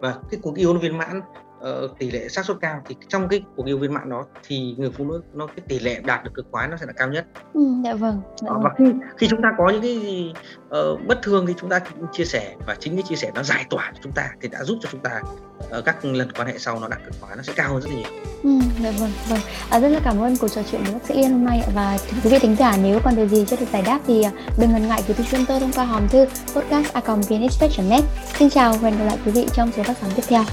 Và 0.00 0.18
cái 0.30 0.40
cuộc 0.42 0.56
yêu 0.56 0.74
nó 0.74 0.80
viên 0.80 0.98
mãn 0.98 1.20
uh, 1.64 1.98
tỷ 1.98 2.10
lệ 2.10 2.28
xác 2.28 2.44
suất 2.44 2.56
cao 2.60 2.82
thì 2.86 2.96
trong 3.08 3.28
cái 3.28 3.42
cuộc 3.56 3.66
yêu 3.66 3.78
viên 3.78 3.94
mãn 3.94 4.10
đó 4.10 4.24
thì 4.46 4.74
người 4.78 4.90
phụ 4.90 5.04
nữ 5.04 5.22
nó 5.34 5.46
cái 5.46 5.58
tỷ 5.68 5.78
lệ 5.78 6.00
đạt 6.04 6.24
được 6.24 6.30
cực 6.34 6.46
khoái 6.50 6.68
nó 6.68 6.76
sẽ 6.76 6.86
là 6.86 6.92
cao 6.92 7.08
nhất. 7.08 7.26
Ừ, 7.54 7.60
dạ 7.84 7.94
vâng. 7.94 8.20
Dạ 8.36 8.50
vâng. 8.50 8.62
Và 8.62 8.70
khi 8.78 8.84
khi 9.16 9.28
chúng 9.28 9.42
ta 9.42 9.48
có 9.58 9.68
những 9.68 9.82
cái 9.82 10.00
gì 10.00 10.32
uh, 10.66 11.06
bất 11.06 11.22
thường 11.22 11.46
thì 11.46 11.54
chúng 11.60 11.70
ta 11.70 11.80
chia 12.12 12.24
sẻ 12.24 12.54
và 12.66 12.76
chính 12.80 12.96
cái 12.96 13.02
chia 13.02 13.16
sẻ 13.16 13.30
nó 13.34 13.42
giải 13.42 13.64
tỏa 13.70 13.92
cho 13.94 14.00
chúng 14.02 14.12
ta 14.12 14.30
thì 14.40 14.48
đã 14.48 14.64
giúp 14.64 14.78
cho 14.82 14.88
chúng 14.92 15.00
ta 15.00 15.20
uh, 15.78 15.84
các 15.84 16.04
lần 16.04 16.32
quan 16.32 16.48
hệ 16.48 16.58
sau 16.58 16.80
nó 16.80 16.88
đạt 16.88 17.04
cực 17.04 17.14
khoái 17.20 17.36
nó 17.36 17.42
sẽ 17.42 17.52
cao 17.56 17.72
hơn 17.72 17.82
rất 17.82 17.88
là 17.90 17.96
nhiều. 17.96 18.24
Ừ, 18.42 18.50
dạ 18.82 18.90
vâng, 19.00 19.10
vâng. 19.28 19.40
À, 19.70 19.80
rất 19.80 19.88
là 19.88 20.00
cảm 20.04 20.20
ơn 20.20 20.36
cuộc 20.36 20.48
trò 20.48 20.62
chuyện 20.70 20.82
với 20.84 20.92
bác 20.92 21.06
sĩ 21.08 21.14
Yên 21.14 21.32
hôm 21.32 21.44
nay 21.44 21.62
và 21.74 21.98
quý 22.24 22.30
vị 22.30 22.38
thính 22.38 22.56
giả 22.56 22.76
nếu 22.82 23.00
còn 23.04 23.16
điều 23.16 23.28
gì 23.28 23.44
chưa 23.48 23.56
được 23.56 23.66
giải 23.72 23.82
đáp 23.82 24.00
thì 24.06 24.24
đừng 24.58 24.72
ngần 24.72 24.88
ngại 24.88 25.02
gửi 25.06 25.14
tới 25.16 25.26
chúng 25.30 25.46
tôi 25.46 25.60
thông 25.60 25.72
qua 25.72 25.84
hòm 25.84 26.08
thư 26.08 26.26
podcast 26.54 26.92
a 26.92 27.02
net 27.88 28.02
Xin 28.38 28.50
chào 28.50 28.72
và 28.72 28.90
hẹn 28.90 28.98
gặp 28.98 29.04
lại 29.04 29.18
quý 29.24 29.32
vị 29.32 29.46
trong 29.52 29.72
số 29.72 29.82
phát 29.82 29.96
sóng 30.00 30.10
tiếp 30.16 30.22
theo. 30.28 30.44